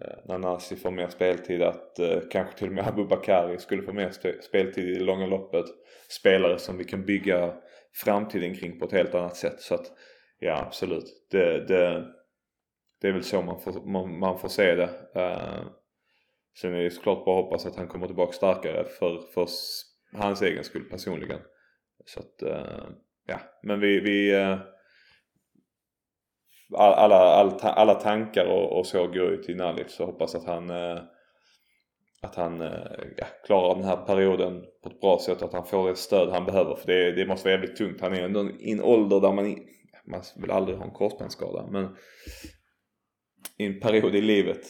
eh, 0.01 0.27
Nanasi 0.27 0.75
får 0.75 0.91
mer 0.91 1.07
speltid, 1.07 1.61
att 1.61 1.99
eh, 1.99 2.19
kanske 2.31 2.57
till 2.57 2.67
och 2.67 2.73
med 2.73 2.87
Abubakari 2.87 3.57
skulle 3.57 3.83
få 3.83 3.93
mer 3.93 4.11
speltid 4.41 4.89
i 4.89 4.95
det 4.95 5.03
långa 5.03 5.25
loppet. 5.25 5.65
Spelare 6.09 6.59
som 6.59 6.77
vi 6.77 6.83
kan 6.83 7.05
bygga 7.05 7.53
framtiden 7.93 8.55
kring 8.55 8.79
på 8.79 8.85
ett 8.85 8.91
helt 8.91 9.15
annat 9.15 9.35
sätt. 9.35 9.61
Så 9.61 9.75
att 9.75 9.91
ja, 10.39 10.61
absolut. 10.65 11.27
Det, 11.31 11.67
det, 11.67 12.05
det 13.01 13.07
är 13.07 13.13
väl 13.13 13.23
så 13.23 13.41
man 13.41 13.61
får, 13.61 13.85
man, 13.85 14.19
man 14.19 14.39
får 14.39 14.49
se 14.49 14.75
det. 14.75 14.89
Eh, 15.15 15.65
sen 16.61 16.73
är 16.73 16.83
det 16.83 16.91
såklart 16.91 17.25
bara 17.25 17.39
att 17.39 17.45
hoppas 17.45 17.65
att 17.65 17.75
han 17.75 17.87
kommer 17.87 18.07
tillbaka 18.07 18.33
starkare 18.33 18.83
för, 18.83 19.21
för 19.33 19.47
hans 20.13 20.41
egen 20.41 20.63
skull 20.63 20.89
personligen. 20.89 21.39
Så 22.05 22.19
att 22.19 22.41
eh, 22.41 22.85
ja, 23.27 23.39
men 23.63 23.79
vi, 23.79 23.99
vi 23.99 24.33
eh, 24.35 24.57
alla, 26.77 27.15
alla, 27.15 27.51
alla 27.51 27.93
tankar 27.93 28.45
och, 28.45 28.79
och, 28.79 28.85
så 28.85 29.07
går 29.07 29.31
ju 29.31 29.37
till 29.37 29.57
Nalif 29.57 29.89
så 29.89 30.05
hoppas 30.05 30.35
att 30.35 30.45
han 30.45 30.69
eh, 30.69 30.99
att 32.21 32.35
han 32.35 32.61
eh, 32.61 32.69
ja, 33.17 33.25
klarar 33.45 33.75
den 33.75 33.83
här 33.83 33.97
perioden 33.97 34.63
på 34.83 34.89
ett 34.89 35.01
bra 35.01 35.19
sätt. 35.19 35.41
och 35.41 35.47
Att 35.47 35.53
han 35.53 35.65
får 35.65 35.89
det 35.89 35.95
stöd 35.95 36.29
han 36.29 36.45
behöver. 36.45 36.75
För 36.75 36.87
det, 36.87 37.11
det 37.11 37.25
måste 37.25 37.47
vara 37.47 37.59
jävligt 37.59 37.77
tungt. 37.77 38.01
Han 38.01 38.13
är 38.13 38.21
ändå 38.21 38.49
i 38.59 38.71
en 38.71 38.81
ålder 38.81 39.21
där 39.21 39.33
man, 39.33 39.57
man 40.05 40.21
vill 40.41 40.51
aldrig 40.51 40.77
ha 40.77 40.85
en 40.85 40.91
korsbandsskada. 40.91 41.67
Men 41.71 41.95
i 43.57 43.65
en 43.65 43.79
period 43.79 44.15
i 44.15 44.21
livet, 44.21 44.61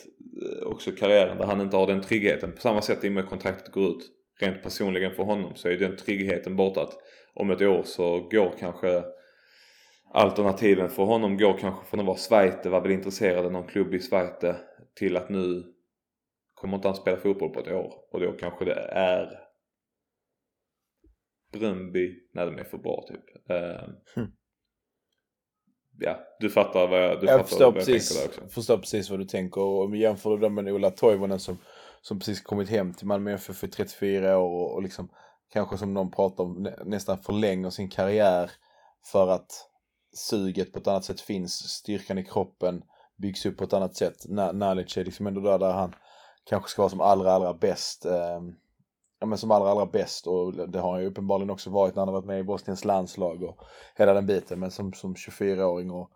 också 0.66 0.92
karriären, 0.92 1.38
där 1.38 1.46
han 1.46 1.62
inte 1.62 1.78
har 1.78 1.88
den 1.88 2.02
tryggheten. 2.02 2.52
På 2.52 2.62
samma 2.62 2.82
sätt 2.82 3.04
i 3.04 3.08
och 3.08 3.12
med 3.12 3.26
kontraktet 3.26 3.74
går 3.74 3.90
ut. 3.90 4.12
Rent 4.40 4.64
personligen 4.64 5.16
för 5.16 5.24
honom 5.24 5.56
så 5.56 5.70
är 5.70 5.78
den 5.78 5.98
tryggheten 5.98 6.56
borta 6.56 6.82
att 6.82 6.94
om 7.36 7.50
ett 7.50 7.62
år 7.62 7.84
så 7.84 8.20
går 8.20 8.54
kanske 8.60 9.04
alternativen 10.12 10.90
för 10.90 11.04
honom 11.04 11.38
går 11.38 11.58
kanske 11.58 11.86
från 11.86 12.00
att 12.00 12.06
vara 12.06 12.18
Schweite, 12.18 12.70
var 12.70 12.82
väl 12.82 12.92
intresserad 12.92 13.46
av 13.46 13.52
någon 13.52 13.68
klubb 13.68 13.94
i 13.94 14.00
Schweite 14.00 14.56
till 14.96 15.18
att 15.18 15.30
nu 15.30 15.64
kommer 16.54 16.76
inte 16.76 16.88
han 16.88 16.96
spela 16.96 17.18
fotboll 17.18 17.50
på 17.50 17.60
ett 17.60 17.68
år 17.68 17.94
och 18.12 18.20
då 18.20 18.32
kanske 18.32 18.66
det 18.66 18.82
är 18.92 19.46
Bröndby, 21.52 22.30
nej 22.34 22.46
de 22.46 22.60
är 22.60 22.64
för 22.64 22.78
bra 22.78 23.06
typ. 23.08 23.50
Hm. 24.16 24.28
Ja, 26.00 26.20
du 26.40 26.50
fattar 26.50 26.88
vad 26.88 27.04
jag, 27.04 27.22
du 27.22 27.28
jag, 27.28 27.48
förstår, 27.48 27.66
vad 27.66 27.68
jag 27.68 27.86
precis, 27.86 28.10
tänker 28.10 28.38
där 28.38 28.44
också. 28.44 28.56
förstår 28.56 28.78
precis 28.78 29.10
vad 29.10 29.20
du 29.20 29.26
tänker 29.26 29.62
och 29.62 29.98
jämför 29.98 30.30
du 30.30 30.38
det 30.38 30.50
med 30.50 30.74
Ola 30.74 30.92
Toivonen 30.92 31.40
som, 31.40 31.58
som 32.02 32.20
precis 32.20 32.42
kommit 32.42 32.70
hem 32.70 32.94
till 32.94 33.08
Malmö 33.08 33.34
FF 33.34 33.56
för 33.56 33.68
34 33.68 34.38
år 34.38 34.50
och, 34.50 34.74
och 34.74 34.84
liksom 34.84 35.10
kanske 35.50 35.78
som 35.78 35.94
någon 35.94 36.12
pratar 36.12 36.44
om 36.44 36.68
nästan 36.86 37.18
förlänger 37.18 37.70
sin 37.70 37.90
karriär 37.90 38.52
för 39.12 39.28
att 39.28 39.70
suget 40.14 40.74
på 40.74 40.80
ett 40.80 40.88
annat 40.88 41.06
sätt 41.06 41.22
finns, 41.22 41.54
styrkan 41.54 42.18
i 42.18 42.24
kroppen 42.24 42.84
byggs 43.18 43.46
upp 43.46 43.58
på 43.58 43.64
ett 43.64 43.74
annat 43.74 43.96
sätt. 43.96 44.26
Nalic 44.54 44.98
är 44.98 45.06
liksom 45.06 45.28
ändå 45.28 45.42
där, 45.42 45.60
där 45.60 45.74
han 45.74 45.96
kanske 46.44 46.70
ska 46.70 46.82
vara 46.82 46.90
som 46.90 47.02
allra, 47.02 47.32
allra 47.32 47.54
bäst. 47.54 48.06
Eh, 48.06 48.42
ja, 49.20 49.26
men 49.26 49.38
som 49.38 49.52
allra, 49.52 49.70
allra 49.70 49.86
bäst 49.86 50.28
och 50.28 50.70
det 50.70 50.80
har 50.80 50.92
han 50.92 51.02
ju 51.02 51.08
uppenbarligen 51.08 51.50
också 51.50 51.70
varit 51.70 51.96
när 51.96 52.02
han 52.02 52.08
har 52.08 52.14
varit 52.14 52.26
med 52.26 52.40
i 52.40 52.44
Bosniens 52.44 52.86
landslag 52.86 53.44
och 53.44 53.60
hela 53.96 54.14
den 54.14 54.26
biten. 54.26 54.60
Men 54.60 54.72
som, 54.72 54.94
som 54.94 55.16
24-åring 55.16 55.92
och, 55.92 56.10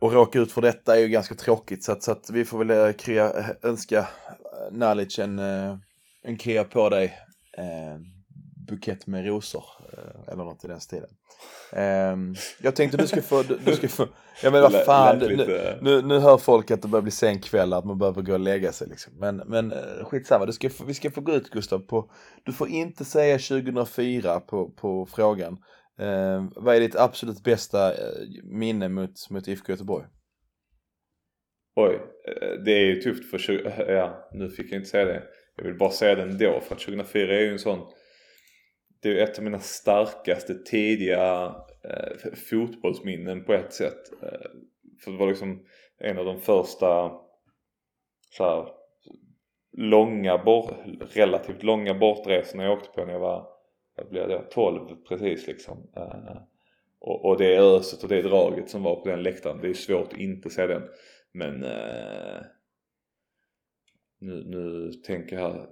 och 0.00 0.12
råka 0.12 0.38
ut 0.38 0.52
för 0.52 0.62
detta 0.62 0.96
är 0.96 1.00
ju 1.00 1.08
ganska 1.08 1.34
tråkigt 1.34 1.84
så 1.84 1.92
att, 1.92 2.02
så 2.02 2.12
att 2.12 2.30
vi 2.30 2.44
får 2.44 2.64
väl 2.64 2.70
eh, 2.70 2.92
krea, 2.92 3.32
önska 3.62 4.08
Nalic 4.70 5.18
en, 5.18 5.38
eh, 5.38 5.76
en 6.22 6.36
krea 6.36 6.64
på 6.64 6.88
dig. 6.88 7.18
Eh, 7.58 8.00
bukett 8.66 9.06
med 9.06 9.26
rosor 9.26 9.64
eller 10.28 10.44
något 10.44 10.64
i 10.64 10.68
den 10.68 10.80
stilen. 10.80 11.10
Um, 11.72 12.34
jag 12.62 12.76
tänkte 12.76 12.96
du 12.96 13.06
ska 13.06 13.22
få, 13.22 13.42
du, 13.42 13.58
du 13.64 13.76
ska 13.76 13.88
få, 13.88 14.06
ja 14.42 14.50
men 14.50 14.62
vad 14.62 14.72
fan, 14.72 15.18
nu, 15.18 15.78
nu, 15.80 16.02
nu 16.02 16.18
hör 16.18 16.38
folk 16.38 16.70
att 16.70 16.82
det 16.82 16.88
börjar 16.88 17.02
bli 17.02 17.10
sen 17.10 17.40
kväll 17.40 17.72
att 17.72 17.84
man 17.84 17.98
behöver 17.98 18.22
gå 18.22 18.32
och 18.32 18.40
lägga 18.40 18.72
sig 18.72 18.88
liksom. 18.88 19.12
Men, 19.18 19.36
men 19.36 19.72
eh, 19.72 20.04
skitsamma, 20.04 20.46
du 20.46 20.52
ska, 20.52 20.70
vi 20.86 20.94
ska 20.94 21.10
få 21.10 21.20
gå 21.20 21.32
ut 21.32 21.50
Gustav 21.50 21.78
på, 21.78 22.10
du 22.44 22.52
får 22.52 22.68
inte 22.68 23.04
säga 23.04 23.38
2004 23.38 24.40
på, 24.40 24.70
på 24.70 25.06
frågan. 25.06 25.58
Uh, 26.00 26.48
vad 26.56 26.76
är 26.76 26.80
ditt 26.80 26.96
absolut 26.96 27.44
bästa 27.44 27.94
eh, 27.94 27.98
minne 28.44 28.88
mot, 28.88 29.30
mot 29.30 29.48
IFK 29.48 29.72
Göteborg? 29.72 30.06
Oj, 31.76 31.94
eh, 32.28 32.62
det 32.64 32.72
är 32.72 32.86
ju 32.86 33.00
tufft 33.00 33.30
för 33.30 33.38
20, 33.38 33.84
ja 33.88 34.28
nu 34.32 34.50
fick 34.50 34.72
jag 34.72 34.78
inte 34.78 34.88
säga 34.88 35.04
det. 35.04 35.22
Jag 35.56 35.64
vill 35.64 35.78
bara 35.78 35.90
säga 35.90 36.14
det 36.14 36.22
ändå 36.22 36.60
för 36.60 36.74
att 36.74 36.80
2004 36.80 37.34
är 37.34 37.40
ju 37.40 37.52
en 37.52 37.58
sån 37.58 37.92
det 39.02 39.20
är 39.20 39.24
ett 39.24 39.38
av 39.38 39.44
mina 39.44 39.60
starkaste 39.60 40.54
tidiga 40.54 41.54
eh, 41.84 42.32
fotbollsminnen 42.50 43.44
på 43.44 43.52
ett 43.52 43.72
sätt. 43.72 44.22
Eh, 44.22 44.50
för 45.04 45.10
det 45.10 45.18
var 45.18 45.28
liksom 45.28 45.66
en 45.98 46.18
av 46.18 46.24
de 46.24 46.40
första 46.40 47.12
så 48.30 48.44
här, 48.44 48.68
långa, 49.72 50.38
bort, 50.38 50.74
relativt 50.98 51.62
långa 51.62 51.94
bortresorna 51.94 52.64
jag 52.64 52.72
åkte 52.72 52.90
på 52.90 53.04
när 53.04 53.12
jag 53.12 53.20
var, 53.20 53.46
jag 53.96 54.08
blev 54.08 54.28
det, 54.28 54.42
12 54.50 54.96
precis 55.08 55.46
liksom. 55.46 55.90
Eh, 55.96 56.36
Och, 56.98 57.24
och 57.24 57.38
det 57.38 57.56
öset 57.56 58.02
och 58.02 58.08
det 58.08 58.22
draget 58.22 58.70
som 58.70 58.82
var 58.82 58.96
på 58.96 59.08
den 59.08 59.22
läktaren. 59.22 59.60
Det 59.60 59.68
är 59.68 59.74
svårt 59.74 60.12
att 60.12 60.18
inte 60.18 60.50
se 60.50 60.66
den. 60.66 60.82
Men 61.32 61.64
eh, 61.64 62.40
nu, 64.20 64.44
nu 64.46 64.92
tänker 64.92 65.36
jag 65.36 65.66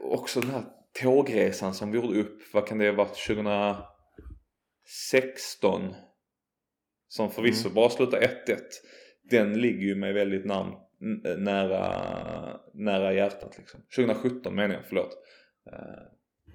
också 0.00 0.40
den 0.40 0.50
här 0.50 0.64
tågresan 1.02 1.74
som 1.74 1.90
vi 1.90 1.98
gjorde 1.98 2.20
upp. 2.20 2.38
Vad 2.52 2.66
kan 2.66 2.78
det 2.78 2.86
ha 2.86 2.92
varit? 2.96 3.26
2016? 3.26 5.94
Som 7.08 7.30
förvisso 7.30 7.68
mm. 7.68 7.74
bara 7.74 7.90
slutade 7.90 8.26
1-1. 8.26 8.30
Den 9.30 9.60
ligger 9.60 9.86
ju 9.86 9.94
mig 9.94 10.12
väldigt 10.12 10.44
namn, 10.44 10.74
nära, 11.38 12.60
nära 12.74 13.12
hjärtat 13.12 13.58
liksom. 13.58 13.80
2017 13.96 14.54
menar 14.54 14.74
jag, 14.74 14.86
förlåt. 14.86 15.16
Eh, 15.72 16.02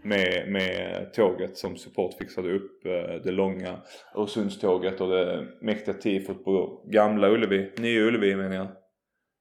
med, 0.04 0.52
med 0.52 1.14
tåget 1.14 1.58
som 1.58 1.78
support 1.78 2.18
fixade 2.18 2.54
upp 2.54 2.86
eh, 2.86 3.16
det 3.24 3.32
långa 3.32 3.82
Öresundståget 4.16 5.02
och 5.02 5.10
det 5.10 5.48
mäktiga 5.62 5.96
tifot 5.96 6.44
på 6.44 6.86
gamla 6.92 7.30
Ullevi, 7.30 7.72
nya 7.78 8.02
Ullevi 8.02 8.36
menar 8.36 8.56
jag. 8.56 8.68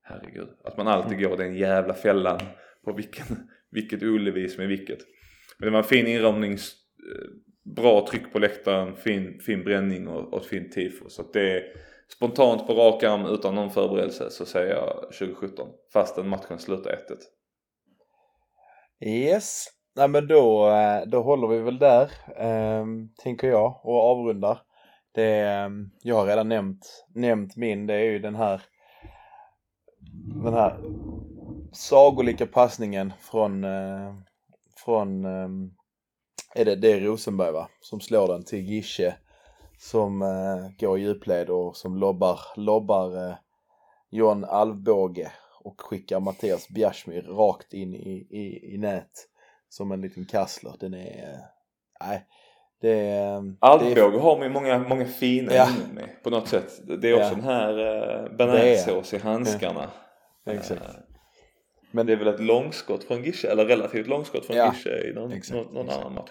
Herregud, 0.07 0.49
att 0.65 0.77
man 0.77 0.89
alltid 0.89 1.21
går 1.21 1.37
den 1.37 1.55
jävla 1.55 1.95
fällan 1.95 2.41
på 2.85 2.93
vilken, 2.93 3.27
vilket 3.71 4.03
Ullevi 4.03 4.49
som 4.49 4.65
är 4.65 4.69
vilket. 4.69 4.99
Men 5.59 5.67
det 5.67 5.71
var 5.71 5.79
en 5.79 5.85
fin 5.85 6.07
inramning, 6.07 6.53
eh, 6.53 6.59
bra 7.77 8.07
tryck 8.11 8.33
på 8.33 8.39
läktaren, 8.39 8.97
fin, 8.97 9.41
fin 9.41 9.65
bränning 9.65 10.09
och, 10.09 10.35
och 10.35 10.41
ett 10.41 10.47
fint 10.47 10.73
tifo. 10.73 11.09
Så 11.09 11.23
att 11.23 11.33
det 11.33 11.51
är 11.51 11.63
spontant 12.17 12.67
på 12.67 12.75
rak 12.75 13.03
arm 13.03 13.27
utan 13.27 13.55
någon 13.55 13.71
förberedelse 13.71 14.31
så 14.31 14.47
säger 14.47 14.75
jag 14.75 15.13
2017. 15.19 15.69
Fastän 15.93 16.29
matchen 16.29 16.59
slutar 16.59 16.91
1-1. 16.91 16.97
Yes, 19.09 19.67
nej 19.97 20.09
men 20.09 20.27
då, 20.27 20.69
eh, 20.69 21.03
då 21.07 21.23
håller 21.23 21.49
vi 21.49 21.59
väl 21.59 21.79
där, 21.79 22.11
eh, 22.37 22.87
tänker 23.23 23.49
jag, 23.49 23.81
och 23.85 24.03
avrundar. 24.03 24.59
Det, 25.15 25.41
ehm, 25.41 25.91
jag 26.03 26.15
har 26.17 26.27
redan 26.27 26.49
nämnt, 26.49 27.07
nämnt 27.15 27.57
min, 27.57 27.87
det 27.87 27.95
är 27.95 28.05
ju 28.05 28.19
den 28.19 28.35
här 28.35 28.63
den 30.25 30.55
här 30.55 30.79
sagolika 31.73 32.47
passningen 32.47 33.13
från, 33.21 33.65
eh, 33.65 34.15
från 34.85 35.25
eh, 35.25 35.49
är 36.55 36.65
det, 36.65 36.77
det 36.77 36.93
är 36.93 37.01
Rosenberg 37.01 37.53
va? 37.53 37.69
Som 37.81 38.01
slår 38.01 38.29
den 38.29 38.45
till 38.45 38.71
Gische 38.71 39.15
som 39.79 40.23
eh, 40.23 40.71
går 40.79 40.99
i 40.99 41.03
djupled 41.03 41.51
och 41.51 41.77
som 41.77 41.97
lobbar, 41.97 42.41
lobbar 42.57 43.29
eh, 43.29 43.35
John 44.11 44.45
Alvbåge 44.45 45.33
och 45.61 45.81
skickar 45.81 46.21
Mattias 46.21 46.69
Bjärsmyr 46.69 47.23
rakt 47.23 47.75
in 47.75 47.95
i, 47.95 48.27
i, 48.31 48.75
i 48.75 48.79
nät 48.79 49.11
som 49.69 49.93
en 49.93 50.01
liten 50.01 50.25
kassler. 50.25 50.73
Den 50.81 50.95
är, 50.95 51.33
eh, 51.33 51.39
nej. 52.01 52.27
Det 52.81 53.09
är, 53.09 53.55
Alvbåge 53.61 54.19
har 54.19 54.39
man 54.39 54.53
många, 54.53 54.79
många 54.79 55.05
fina 55.05 55.55
ja. 55.55 55.69
med 55.93 56.23
på 56.23 56.31
något 56.31 56.49
sätt. 56.49 56.81
Det 57.01 57.11
är 57.11 57.15
också 57.15 57.29
ja. 57.29 57.35
den 57.35 57.45
här 57.45 57.79
eh, 57.79 58.37
bearnaisesås 58.37 59.15
i 59.15 59.19
handskarna. 59.19 59.81
Ja. 59.81 60.04
Exakt. 60.47 60.83
Eh, 60.83 60.91
men 61.91 62.07
det 62.07 62.13
är 62.13 62.17
väl 62.17 62.29
ett 62.29 62.41
långskott 62.41 63.05
från 63.05 63.25
Gische, 63.25 63.49
eller 63.49 63.65
relativt 63.65 64.07
långskott 64.07 64.47
från 64.47 64.57
ja. 64.57 64.73
Gische 64.75 65.09
i 65.11 65.13
någon, 65.15 65.33
exakt, 65.33 65.57
någon, 65.57 65.75
någon 65.75 65.87
exakt. 65.87 66.01
annan 66.01 66.15
match. 66.15 66.31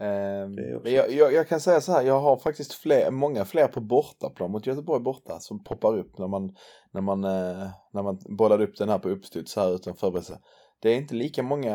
Um, 0.00 0.58
jag, 0.84 1.12
jag, 1.12 1.32
jag, 1.32 1.48
kan 1.48 1.60
säga 1.60 1.80
så 1.80 1.92
här, 1.92 2.02
jag 2.02 2.20
har 2.20 2.36
faktiskt 2.36 2.72
fler, 2.72 3.10
många 3.10 3.44
fler 3.44 3.68
på 3.68 3.80
bortaplan 3.80 4.50
mot 4.50 4.66
Göteborg 4.66 5.02
borta 5.02 5.40
som 5.40 5.64
poppar 5.64 5.98
upp 5.98 6.18
när 6.18 6.28
man, 6.28 6.54
när 6.92 7.00
man, 7.00 7.24
eh, 7.24 7.68
när 7.92 8.02
man 8.02 8.18
bollade 8.38 8.64
upp 8.64 8.76
den 8.76 8.88
här 8.88 8.98
på 8.98 9.08
uppstuds 9.08 9.56
här 9.56 9.74
utan 9.74 9.94
förberedelse. 9.94 10.38
Det 10.82 10.90
är 10.90 10.96
inte 10.96 11.14
lika 11.14 11.42
många, 11.42 11.74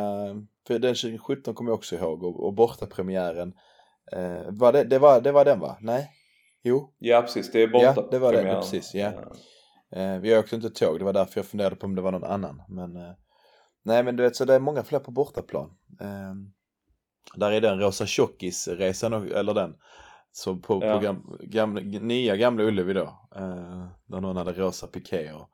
för 0.67 0.79
den 0.79 0.95
2017 0.95 1.53
kommer 1.53 1.71
jag 1.71 1.77
också 1.77 1.95
ihåg 1.95 2.23
och, 2.23 2.45
och 2.45 2.53
bortapremiären. 2.53 3.53
Eh, 4.11 4.43
var 4.49 4.73
det, 4.73 4.83
det, 4.83 4.99
var, 4.99 5.21
det 5.21 5.31
var 5.31 5.45
den 5.45 5.59
va? 5.59 5.77
Nej? 5.81 6.09
Jo? 6.63 6.93
Ja 6.99 7.21
precis, 7.21 7.51
det 7.51 7.63
är 7.63 7.67
borta 7.67 7.93
Ja, 7.95 8.07
det 8.11 8.19
var 8.19 8.33
det, 8.33 8.43
precis, 8.43 8.93
ja. 8.93 9.11
Eh, 9.95 10.17
vi 10.19 10.37
också 10.37 10.55
inte 10.55 10.69
tåg, 10.69 10.99
det 10.99 11.05
var 11.05 11.13
därför 11.13 11.39
jag 11.39 11.45
funderade 11.45 11.75
på 11.75 11.85
om 11.85 11.95
det 11.95 12.01
var 12.01 12.11
någon 12.11 12.23
annan. 12.23 12.61
Men, 12.69 12.95
eh, 12.95 13.13
nej 13.83 14.03
men 14.03 14.15
du 14.15 14.23
vet, 14.23 14.35
så 14.35 14.45
det 14.45 14.53
är 14.53 14.59
många 14.59 14.83
fler 14.83 14.99
på 14.99 15.11
bortaplan. 15.11 15.69
Eh, 16.01 16.33
där 17.35 17.51
är 17.51 17.61
den 17.61 17.79
Rosa 17.79 18.05
Tjockis-resan, 18.05 19.13
eller 19.13 19.53
den. 19.53 19.75
Så 20.31 20.55
på, 20.55 20.79
ja. 20.85 20.93
på 20.93 20.99
gam, 20.99 21.37
gamla, 21.41 21.81
nya 21.81 22.35
Gamla 22.35 22.63
Ullevi 22.63 22.93
då. 22.93 23.29
Eh, 23.35 23.87
där 24.07 24.21
någon 24.21 24.37
hade 24.37 24.53
rosa 24.53 24.87
piké 24.87 25.31
och, 25.31 25.49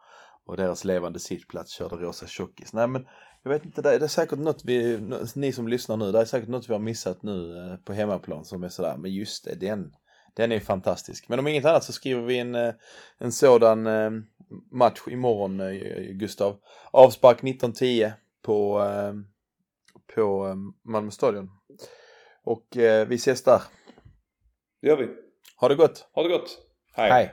och 0.45 0.57
deras 0.57 0.85
levande 0.85 1.19
sittplats 1.19 1.71
körde 1.71 1.95
Rosa 1.95 2.27
Tjockis. 2.27 2.73
Nej 2.73 2.87
men 2.87 3.05
jag 3.43 3.51
vet 3.51 3.65
inte, 3.65 3.81
det 3.81 3.95
är, 3.95 3.99
det 3.99 4.05
är 4.05 4.09
säkert 4.09 4.39
något 4.39 4.61
vi, 4.65 4.99
ni 5.35 5.51
som 5.53 5.67
lyssnar 5.67 5.97
nu, 5.97 6.11
det 6.11 6.19
är 6.19 6.25
säkert 6.25 6.49
något 6.49 6.69
vi 6.69 6.73
har 6.73 6.79
missat 6.79 7.23
nu 7.23 7.57
eh, 7.57 7.75
på 7.75 7.93
hemmaplan 7.93 8.45
som 8.45 8.63
är 8.63 8.69
sådär, 8.69 8.97
men 8.97 9.13
just 9.13 9.45
det, 9.45 9.55
den, 9.55 9.93
den 10.39 10.51
är 10.51 10.59
fantastisk. 10.59 11.29
Men 11.29 11.39
om 11.39 11.47
inget 11.47 11.65
annat 11.65 11.83
så 11.83 11.93
skriver 11.93 12.21
vi 12.21 12.37
en, 12.37 12.55
eh, 12.55 12.73
en 13.17 13.31
sådan 13.31 13.87
eh, 13.87 14.11
match 14.71 14.99
imorgon, 15.07 15.59
eh, 15.59 16.03
Gustav. 16.11 16.59
Avspark 16.91 17.41
19.10 17.41 18.11
på, 18.41 18.83
på 20.15 20.55
Malmö 20.83 21.11
stadion. 21.11 21.49
Och 22.43 22.67
vi 23.07 23.15
ses 23.15 23.43
där. 23.43 23.61
Det 24.81 24.87
gör 24.87 24.97
vi. 24.97 25.07
Ha 25.55 25.67
det 25.67 25.75
gott. 25.75 26.07
Ha 26.13 26.23
det 26.23 26.29
gott. 26.29 26.57
Hej. 26.93 27.11
Hej. 27.11 27.31